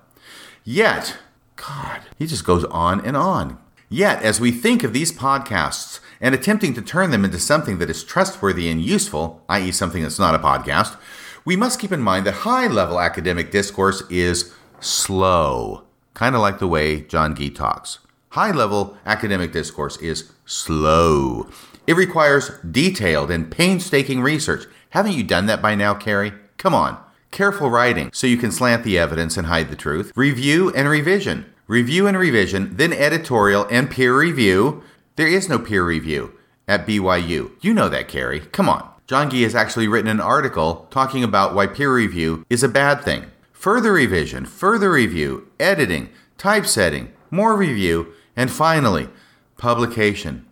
[0.64, 1.18] Yet,
[1.56, 3.58] God, he just goes on and on.
[3.90, 7.90] Yet, as we think of these podcasts and attempting to turn them into something that
[7.90, 10.96] is trustworthy and useful, i.e., something that's not a podcast,
[11.44, 15.84] we must keep in mind that high level academic discourse is slow,
[16.14, 17.98] kind of like the way John Gee talks.
[18.30, 21.48] High level academic discourse is slow.
[21.86, 24.66] It requires detailed and painstaking research.
[24.90, 26.32] Haven't you done that by now, Kerry?
[26.56, 26.98] Come on.
[27.30, 30.12] Careful writing so you can slant the evidence and hide the truth.
[30.14, 31.46] Review and revision.
[31.66, 34.82] Review and revision, then editorial and peer review.
[35.16, 36.32] There is no peer review
[36.68, 37.52] at BYU.
[37.60, 38.40] You know that, Kerry.
[38.40, 38.91] Come on.
[39.12, 43.02] John Gee has actually written an article talking about why peer review is a bad
[43.02, 43.26] thing.
[43.52, 46.08] Further revision, further review, editing,
[46.38, 49.10] typesetting, more review, and finally,
[49.58, 50.46] publication.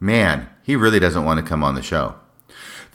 [0.00, 2.14] Man, he really doesn't want to come on the show.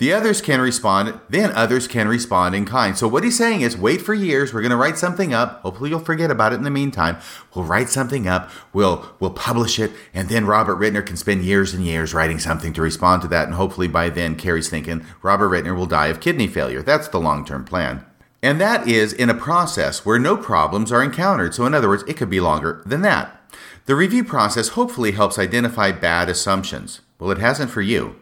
[0.02, 2.98] The others can respond, then others can respond in kind.
[2.98, 5.62] So what he's saying is wait for years, we're going to write something up.
[5.62, 7.18] Hopefully you'll forget about it in the meantime.
[7.54, 11.76] We'll write something up, we'll we'll publish it, and then Robert Ritner can spend years
[11.76, 15.50] and years writing something to respond to that and hopefully by then Kerry's thinking Robert
[15.50, 16.82] Ritner will die of kidney failure.
[16.82, 18.04] That's the long-term plan.
[18.42, 21.54] And that is in a process where no problems are encountered.
[21.54, 23.40] So in other words, it could be longer than that.
[23.86, 27.02] The review process hopefully helps identify bad assumptions.
[27.20, 28.21] Well, it hasn't for you.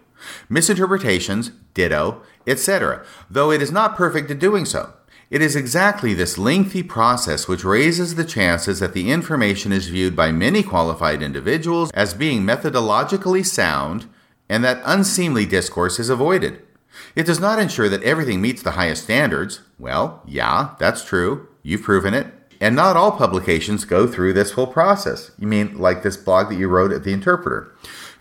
[0.49, 4.93] Misinterpretations, ditto, etc., though it is not perfect at doing so.
[5.29, 10.15] It is exactly this lengthy process which raises the chances that the information is viewed
[10.15, 14.07] by many qualified individuals as being methodologically sound
[14.49, 16.63] and that unseemly discourse is avoided.
[17.15, 19.61] It does not ensure that everything meets the highest standards.
[19.77, 21.47] Well, yeah, that's true.
[21.61, 22.27] You've proven it.
[22.59, 25.31] And not all publications go through this whole process.
[25.37, 27.73] You mean like this blog that you wrote at The Interpreter?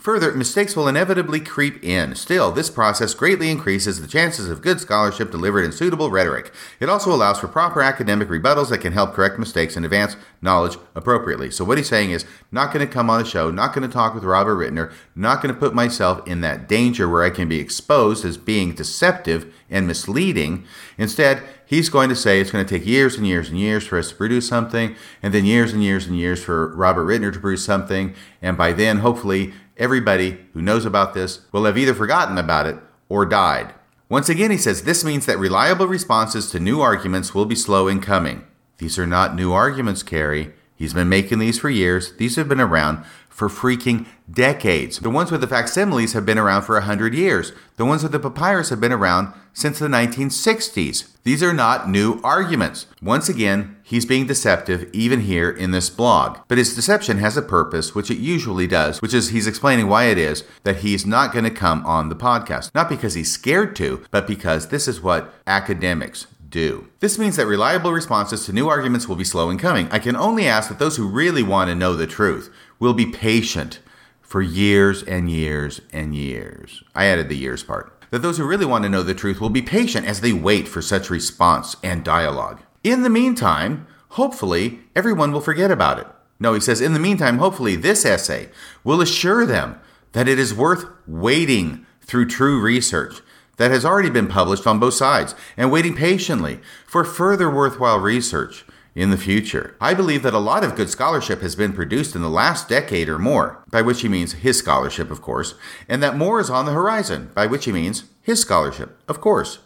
[0.09, 2.15] Further, mistakes will inevitably creep in.
[2.15, 6.51] Still, this process greatly increases the chances of good scholarship delivered in suitable rhetoric.
[6.81, 10.79] It also allows for proper academic rebuttals that can help correct mistakes and advance knowledge
[10.95, 11.51] appropriately.
[11.51, 13.93] So, what he's saying is not going to come on a show, not going to
[13.93, 17.47] talk with Robert Ritner, not going to put myself in that danger where I can
[17.47, 20.65] be exposed as being deceptive and misleading.
[20.97, 23.99] Instead, he's going to say it's going to take years and years and years for
[23.99, 27.39] us to produce something, and then years and years and years for Robert Ritner to
[27.39, 32.37] produce something, and by then, hopefully, Everybody who knows about this will have either forgotten
[32.37, 32.77] about it
[33.09, 33.75] or died.
[34.09, 37.87] Once again, he says this means that reliable responses to new arguments will be slow
[37.87, 38.45] in coming.
[38.79, 40.53] These are not new arguments, Kerry.
[40.79, 42.13] He's been making these for years.
[42.13, 45.01] These have been around for freaking decades.
[45.01, 47.53] The ones with the facsimiles have been around for 100 years.
[47.77, 51.17] The ones with the papyrus have been around since the 1960s.
[51.25, 52.87] These are not new arguments.
[53.03, 56.39] Once again, he's being deceptive even here in this blog.
[56.47, 60.05] But his deception has a purpose, which it usually does, which is he's explaining why
[60.05, 62.73] it is that he's not going to come on the podcast.
[62.75, 66.89] Not because he's scared to, but because this is what academics do.
[67.01, 69.89] This means that reliable responses to new arguments will be slow in coming.
[69.91, 73.07] I can only ask that those who really want to know the truth will be
[73.07, 73.81] patient
[74.21, 76.83] for years and years and years.
[76.95, 77.95] I added the years part.
[78.11, 80.67] That those who really want to know the truth will be patient as they wait
[80.67, 82.63] for such response and dialogue.
[82.83, 86.07] In the meantime, hopefully, everyone will forget about it.
[86.41, 88.49] No, he says, in the meantime, hopefully, this essay
[88.85, 89.79] will assure them
[90.13, 93.21] that it is worth waiting through true research
[93.59, 98.65] that has already been published on both sides and waiting patiently for further worthwhile research
[98.95, 99.77] in the future.
[99.81, 103.09] I believe that a lot of good scholarship has been produced in the last decade
[103.09, 105.55] or more, by which he means his scholarship, of course,
[105.89, 109.59] and that more is on the horizon, by which he means his scholarship, of course.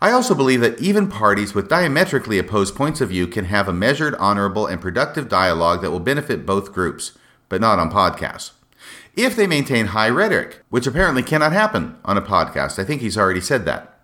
[0.00, 3.72] I also believe that even parties with diametrically opposed points of view can have a
[3.72, 7.12] measured, honorable, and productive dialogue that will benefit both groups,
[7.48, 8.50] but not on podcasts.
[9.16, 13.18] If they maintain high rhetoric, which apparently cannot happen on a podcast, I think he's
[13.18, 13.98] already said that.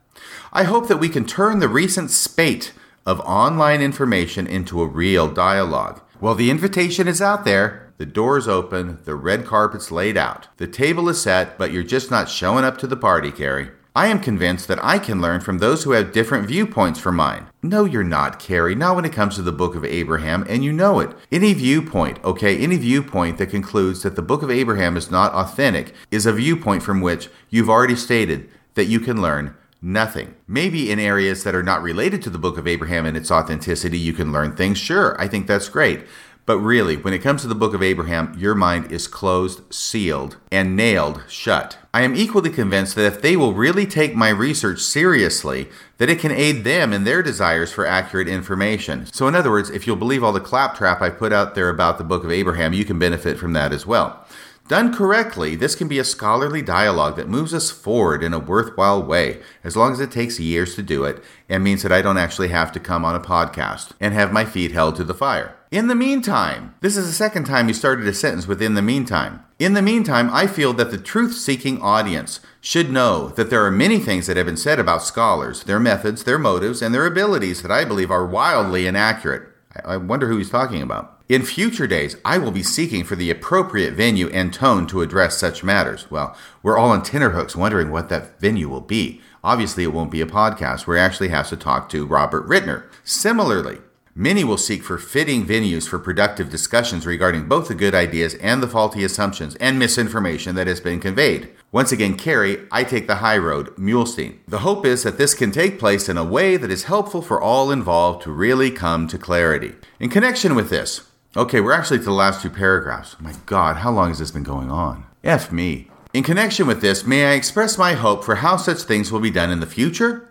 [0.53, 2.73] I hope that we can turn the recent spate
[3.05, 6.01] of online information into a real dialogue.
[6.21, 10.49] Well, the invitation is out there, the door's open, the red carpet's laid out.
[10.57, 13.71] The table is set, but you're just not showing up to the party, Kerry.
[13.95, 17.47] I am convinced that I can learn from those who have different viewpoints from mine.
[17.69, 18.77] No, you're not, Kerry.
[18.77, 21.11] not when it comes to the Book of Abraham, and you know it.
[21.33, 25.93] Any viewpoint, okay, any viewpoint that concludes that the Book of Abraham is not authentic
[26.13, 30.35] is a viewpoint from which you've already stated that you can learn Nothing.
[30.49, 33.99] Maybe in areas that are not related to the book of Abraham and its authenticity,
[33.99, 34.79] you can learn things.
[34.79, 36.07] Sure, I think that's great.
[36.47, 40.37] But really, when it comes to the book of Abraham, your mind is closed, sealed,
[40.53, 41.77] and nailed shut.
[41.93, 45.69] I am equally convinced that if they will really take my research seriously,
[45.99, 49.07] that it can aid them in their desires for accurate information.
[49.07, 51.99] So in other words, if you'll believe all the claptrap I put out there about
[51.99, 54.25] the book of Abraham, you can benefit from that as well.
[54.69, 59.01] Done correctly, this can be a scholarly dialogue that moves us forward in a worthwhile
[59.01, 62.19] way, as long as it takes years to do it and means that I don't
[62.19, 65.55] actually have to come on a podcast and have my feet held to the fire.
[65.71, 68.83] In the meantime, this is the second time you started a sentence with in the
[68.83, 69.45] meantime.
[69.61, 73.71] In the meantime, I feel that the truth seeking audience should know that there are
[73.71, 77.63] many things that have been said about scholars, their methods, their motives, and their abilities
[77.63, 79.49] that I believe are wildly inaccurate.
[79.85, 81.16] I wonder who he's talking about.
[81.29, 85.37] In future days, I will be seeking for the appropriate venue and tone to address
[85.37, 86.09] such matters.
[86.09, 89.21] Well, we're all on tenterhooks wondering what that venue will be.
[89.43, 92.85] Obviously, it won't be a podcast where he actually has to talk to Robert Ritner.
[93.03, 93.79] Similarly,
[94.19, 98.63] Many will seek for fitting venues for productive discussions regarding both the good ideas and
[98.63, 101.51] the faulty assumptions and misinformation that has been conveyed.
[101.71, 104.39] Once again, Kerry, I take the high road, Muhlestein.
[104.49, 107.39] The hope is that this can take place in a way that is helpful for
[107.39, 109.75] all involved to really come to clarity.
[110.01, 111.03] In connection with this,
[111.37, 113.15] Okay, we're actually to the last two paragraphs.
[113.21, 115.05] My God, how long has this been going on?
[115.23, 115.91] F me.
[116.15, 119.31] In connection with this, may I express my hope for how such things will be
[119.31, 120.31] done in the future?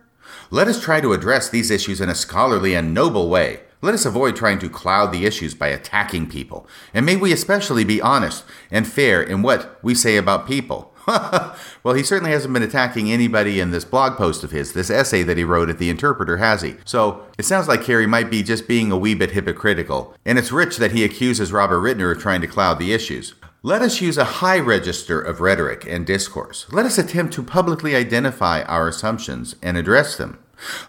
[0.49, 3.59] Let us try to address these issues in a scholarly and noble way.
[3.83, 6.67] Let us avoid trying to cloud the issues by attacking people.
[6.91, 10.91] And may we especially be honest and fair in what we say about people.
[11.83, 15.23] well, he certainly hasn't been attacking anybody in this blog post of his, this essay
[15.23, 16.75] that he wrote at The Interpreter, has he?
[16.85, 20.51] So it sounds like Kerry might be just being a wee bit hypocritical, and it's
[20.51, 23.35] rich that he accuses Robert Ritner of trying to cloud the issues.
[23.61, 26.67] Let us use a high register of rhetoric and discourse.
[26.71, 30.37] Let us attempt to publicly identify our assumptions and address them.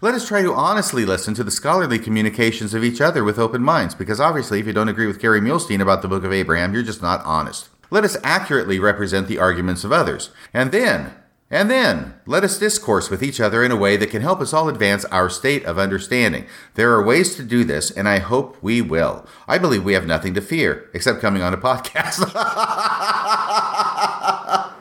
[0.01, 3.63] Let us try to honestly listen to the scholarly communications of each other with open
[3.63, 6.73] minds, because obviously, if you don't agree with Kerry Muhlestein about the Book of Abraham,
[6.73, 7.69] you're just not honest.
[7.91, 10.31] Let us accurately represent the arguments of others.
[10.53, 11.13] And then,
[11.49, 14.53] And then, let us discourse with each other in a way that can help us
[14.53, 16.45] all advance our state of understanding.
[16.75, 19.25] There are ways to do this, and I hope we will.
[19.47, 22.33] I believe we have nothing to fear, except coming on a podcast.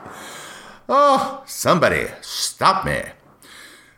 [0.90, 3.04] oh, somebody, stop me.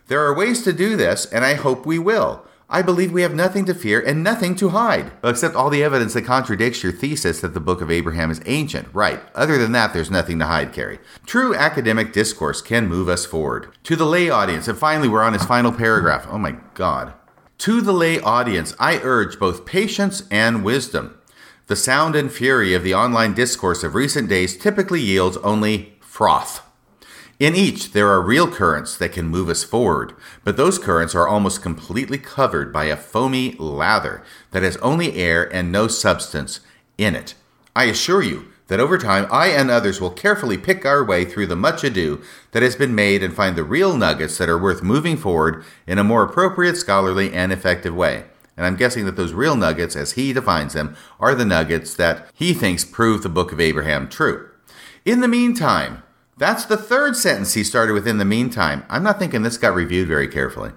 [0.08, 2.44] There are ways to do this, and I hope we will.
[2.70, 6.12] I believe we have nothing to fear and nothing to hide, except all the evidence
[6.12, 8.88] that contradicts your thesis that the Book of Abraham is ancient.
[8.92, 9.22] Right.
[9.34, 10.98] Other than that, there's nothing to hide, Kerry.
[11.24, 13.74] True academic discourse can move us forward.
[13.84, 16.26] To the lay audience, and finally, we're on his final paragraph.
[16.28, 17.14] Oh my God.
[17.58, 21.18] To the lay audience, I urge both patience and wisdom.
[21.68, 26.67] The sound and fury of the online discourse of recent days typically yields only froth.
[27.38, 30.12] In each, there are real currents that can move us forward,
[30.42, 35.44] but those currents are almost completely covered by a foamy lather that has only air
[35.54, 36.58] and no substance
[36.96, 37.34] in it.
[37.76, 41.46] I assure you that over time, I and others will carefully pick our way through
[41.46, 42.20] the much ado
[42.50, 45.98] that has been made and find the real nuggets that are worth moving forward in
[45.98, 48.24] a more appropriate, scholarly, and effective way.
[48.56, 52.28] And I'm guessing that those real nuggets, as he defines them, are the nuggets that
[52.34, 54.50] he thinks prove the Book of Abraham true.
[55.04, 56.02] In the meantime,
[56.38, 58.84] that's the third sentence he started with in the meantime.
[58.88, 60.70] I'm not thinking this got reviewed very carefully.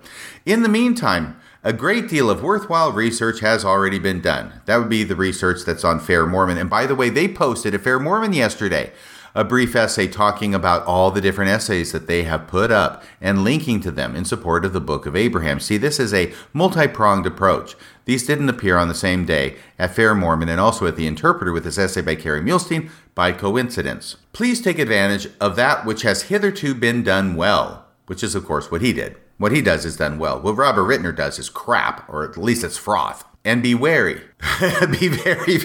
[0.46, 4.62] In the meantime, a great deal of worthwhile research has already been done.
[4.66, 6.58] That would be the research that's on Fair Mormon.
[6.58, 8.92] And by the way, they posted a Fair Mormon yesterday
[9.34, 13.44] a brief essay talking about all the different essays that they have put up and
[13.44, 15.60] linking to them in support of the Book of Abraham.
[15.60, 17.76] See, this is a multi pronged approach.
[18.06, 21.52] These didn't appear on the same day at Fair Mormon and also at The Interpreter
[21.52, 24.18] with this essay by Kerry Muhlestein by coincidence.
[24.34, 28.72] Please take advantage of that which has hitherto been done well, which is, of course,
[28.72, 29.18] what he did.
[29.38, 30.40] What he does is done well.
[30.40, 33.26] What Robert Ritner does is crap, or at least it's froth.
[33.44, 34.22] And be wary.
[35.00, 35.60] be very,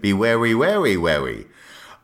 [0.00, 1.46] be wary, wary, wary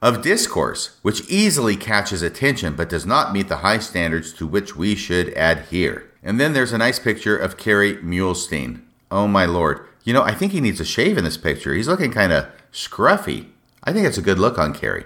[0.03, 4.76] of discourse, which easily catches attention but does not meet the high standards to which
[4.76, 6.11] we should adhere.
[6.22, 8.82] And then there's a nice picture of Kerry Muhlestein.
[9.11, 9.86] Oh my lord.
[10.04, 11.74] You know, I think he needs a shave in this picture.
[11.74, 13.48] He's looking kind of scruffy.
[13.82, 15.04] I think it's a good look on Kerry.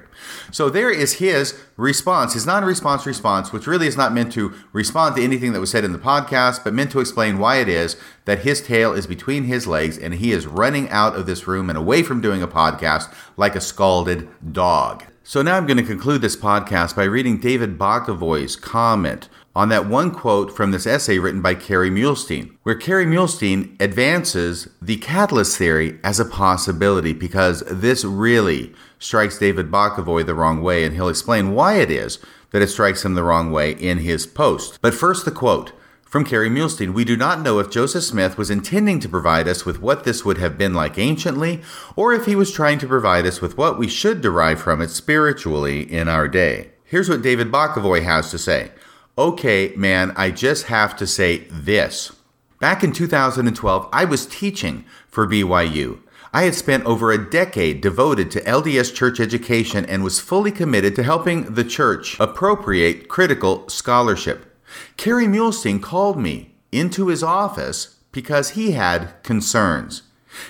[0.50, 4.54] So there is his response, his non response response, which really is not meant to
[4.72, 7.68] respond to anything that was said in the podcast, but meant to explain why it
[7.68, 11.46] is that his tail is between his legs and he is running out of this
[11.46, 15.04] room and away from doing a podcast like a scalded dog.
[15.24, 19.86] So now I'm going to conclude this podcast by reading David Bokovoy's comment on that
[19.86, 25.56] one quote from this essay written by Kerry Muhlestein, where Kerry Muhlestein advances the catalyst
[25.56, 31.08] theory as a possibility because this really strikes David Bokovoy the wrong way, and he'll
[31.08, 32.18] explain why it is
[32.52, 34.78] that it strikes him the wrong way in his post.
[34.80, 35.72] But first, the quote.
[36.04, 39.64] From Kerry Muhlestein, we do not know if Joseph Smith was intending to provide us
[39.64, 41.62] with what this would have been like anciently,
[41.94, 44.90] or if he was trying to provide us with what we should derive from it
[44.90, 46.72] spiritually in our day.
[46.82, 48.72] Here's what David Bokovoy has to say
[49.20, 52.10] okay, man, I just have to say this.
[52.58, 56.00] Back in 2012, I was teaching for BYU.
[56.32, 60.96] I had spent over a decade devoted to LDS church education and was fully committed
[60.96, 64.56] to helping the church appropriate critical scholarship.
[64.96, 70.02] Kerry Muhlestein called me into his office because he had concerns.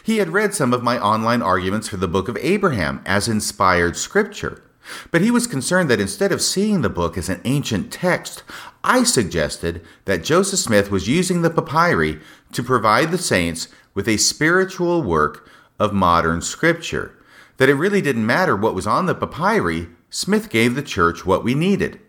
[0.05, 3.97] He had read some of my online arguments for the book of Abraham as inspired
[3.97, 4.63] scripture.
[5.11, 8.43] But he was concerned that instead of seeing the book as an ancient text,
[8.83, 12.21] I suggested that Joseph Smith was using the papyri
[12.53, 17.17] to provide the saints with a spiritual work of modern scripture.
[17.57, 21.45] That it really didn't matter what was on the papyri, Smith gave the church what
[21.45, 22.01] we needed.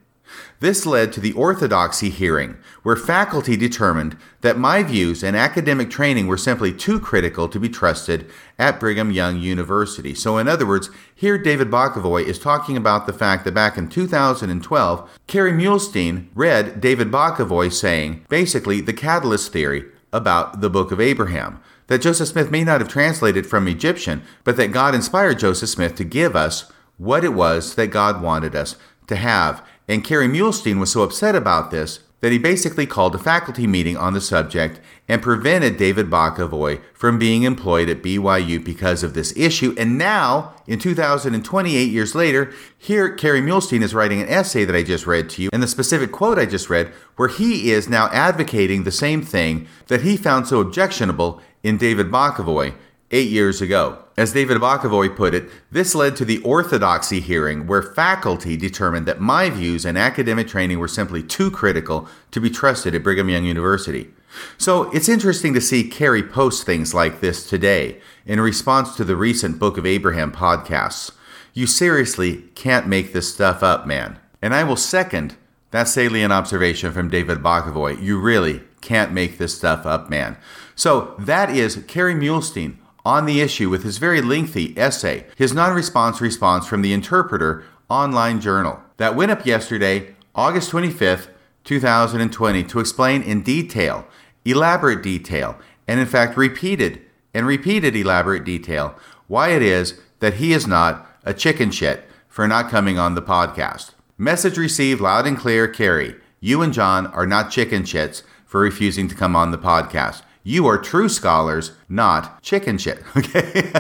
[0.60, 6.28] This led to the orthodoxy hearing, where faculty determined that my views and academic training
[6.28, 8.30] were simply too critical to be trusted
[8.60, 10.14] at Brigham Young University.
[10.14, 13.90] So, in other words, here David Bokovoy is talking about the fact that back in
[13.90, 21.02] 2012, Kerry Muhlestein read David Bokovoy saying basically the catalyst theory about the book of
[21.02, 21.60] Abraham.
[21.88, 25.96] That Joseph Smith may not have translated from Egyptian, but that God inspired Joseph Smith
[25.96, 28.76] to give us what it was that God wanted us
[29.08, 29.66] to have.
[29.88, 33.98] And Kerry Muhlestein was so upset about this that he basically called a faculty meeting
[33.98, 39.36] on the subject and prevented David Bokovoy from being employed at BYU because of this
[39.36, 39.74] issue.
[39.78, 44.84] And now, in 2028 years later, here Kerry Muhlestein is writing an essay that I
[44.84, 48.08] just read to you, and the specific quote I just read, where he is now
[48.12, 52.76] advocating the same thing that he found so objectionable in David Bokovoy
[53.12, 54.00] eight years ago.
[54.18, 59.22] As David Bokovoy put it, this led to the orthodoxy hearing where faculty determined that
[59.22, 63.46] my views and academic training were simply too critical to be trusted at Brigham Young
[63.46, 64.10] University.
[64.58, 69.16] So it's interesting to see Kerry post things like this today in response to the
[69.16, 71.12] recent Book of Abraham podcasts.
[71.54, 74.20] You seriously can't make this stuff up, man.
[74.42, 75.36] And I will second
[75.72, 78.02] That salient observation from David Bokovoy.
[78.02, 80.38] You really can't make this stuff up, man.
[80.76, 82.76] So that is Kerry Muhlestein
[83.06, 87.64] on the issue with his very lengthy essay, his non response response from the Interpreter
[87.90, 88.80] online journal.
[88.98, 91.28] That went up yesterday, August 25th,
[91.64, 94.08] 2020, to explain in detail,
[94.46, 95.58] elaborate detail,
[95.88, 97.02] and in fact repeated
[97.34, 98.96] and repeated elaborate detail
[99.28, 103.22] why it is that he is not a chicken shit for not coming on the
[103.22, 103.92] podcast.
[104.18, 106.16] Message received loud and clear, Kerry.
[106.40, 110.22] You and John are not chicken shits for refusing to come on the podcast.
[110.44, 113.04] You are true scholars, not chicken shit.
[113.16, 113.72] Okay?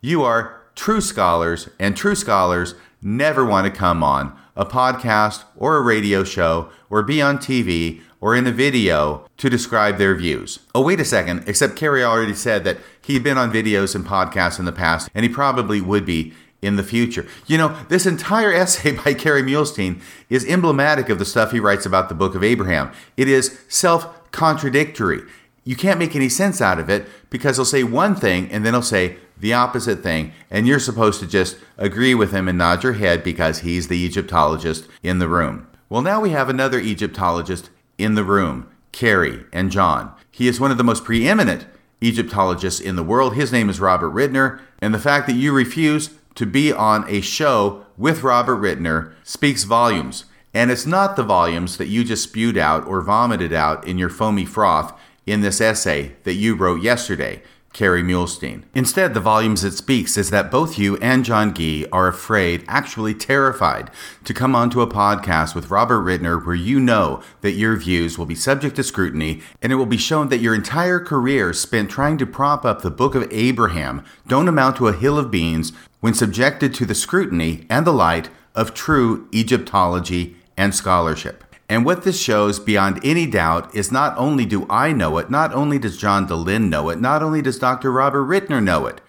[0.00, 5.76] you are true scholars, and true scholars never want to come on a podcast or
[5.76, 10.58] a radio show or be on TV or in a video to describe their views.
[10.74, 14.58] Oh, wait a second, except Kerry already said that he'd been on videos and podcasts
[14.58, 17.24] in the past, and he probably would be in the future.
[17.46, 21.86] You know, this entire essay by Kerry Muhlestein is emblematic of the stuff he writes
[21.86, 22.90] about the book of Abraham.
[23.16, 25.22] It is self contradictory.
[25.64, 28.74] You can't make any sense out of it because he'll say one thing and then
[28.74, 32.82] he'll say the opposite thing, and you're supposed to just agree with him and nod
[32.82, 35.68] your head because he's the Egyptologist in the room.
[35.88, 40.12] Well, now we have another Egyptologist in the room, Kerry and John.
[40.30, 41.66] He is one of the most preeminent
[42.00, 43.34] Egyptologists in the world.
[43.34, 47.20] His name is Robert Ritner, and the fact that you refuse to be on a
[47.20, 50.24] show with Robert Ritner speaks volumes.
[50.54, 54.08] And it's not the volumes that you just spewed out or vomited out in your
[54.08, 57.42] foamy froth in this essay that you wrote yesterday.
[57.74, 58.64] Kerry Muhlestein.
[58.74, 63.14] Instead, the volumes it speaks is that both you and John Gee are afraid, actually
[63.14, 63.90] terrified,
[64.24, 68.26] to come onto a podcast with Robert Ritner where you know that your views will
[68.26, 72.18] be subject to scrutiny and it will be shown that your entire career spent trying
[72.18, 76.14] to prop up the Book of Abraham don't amount to a hill of beans when
[76.14, 81.44] subjected to the scrutiny and the light of true Egyptology and scholarship.
[81.68, 85.54] And what this shows beyond any doubt is not only do I know it, not
[85.54, 87.92] only does John Dehlin know it, not only does Dr.
[87.92, 89.00] Robert Ritner know it,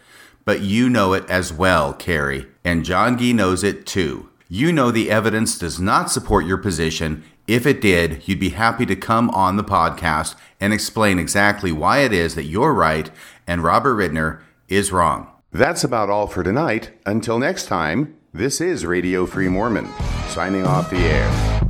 [0.45, 2.45] but you know it as well, Kerry.
[2.63, 4.29] And John Gee knows it too.
[4.47, 7.23] You know the evidence does not support your position.
[7.47, 11.99] If it did, you'd be happy to come on the podcast and explain exactly why
[11.99, 13.09] it is that you're right
[13.47, 15.27] and Robert Ritner is wrong.
[15.51, 16.91] That's about all for tonight.
[17.07, 19.87] Until next time, this is Radio Free Mormon,
[20.27, 21.68] signing off the air.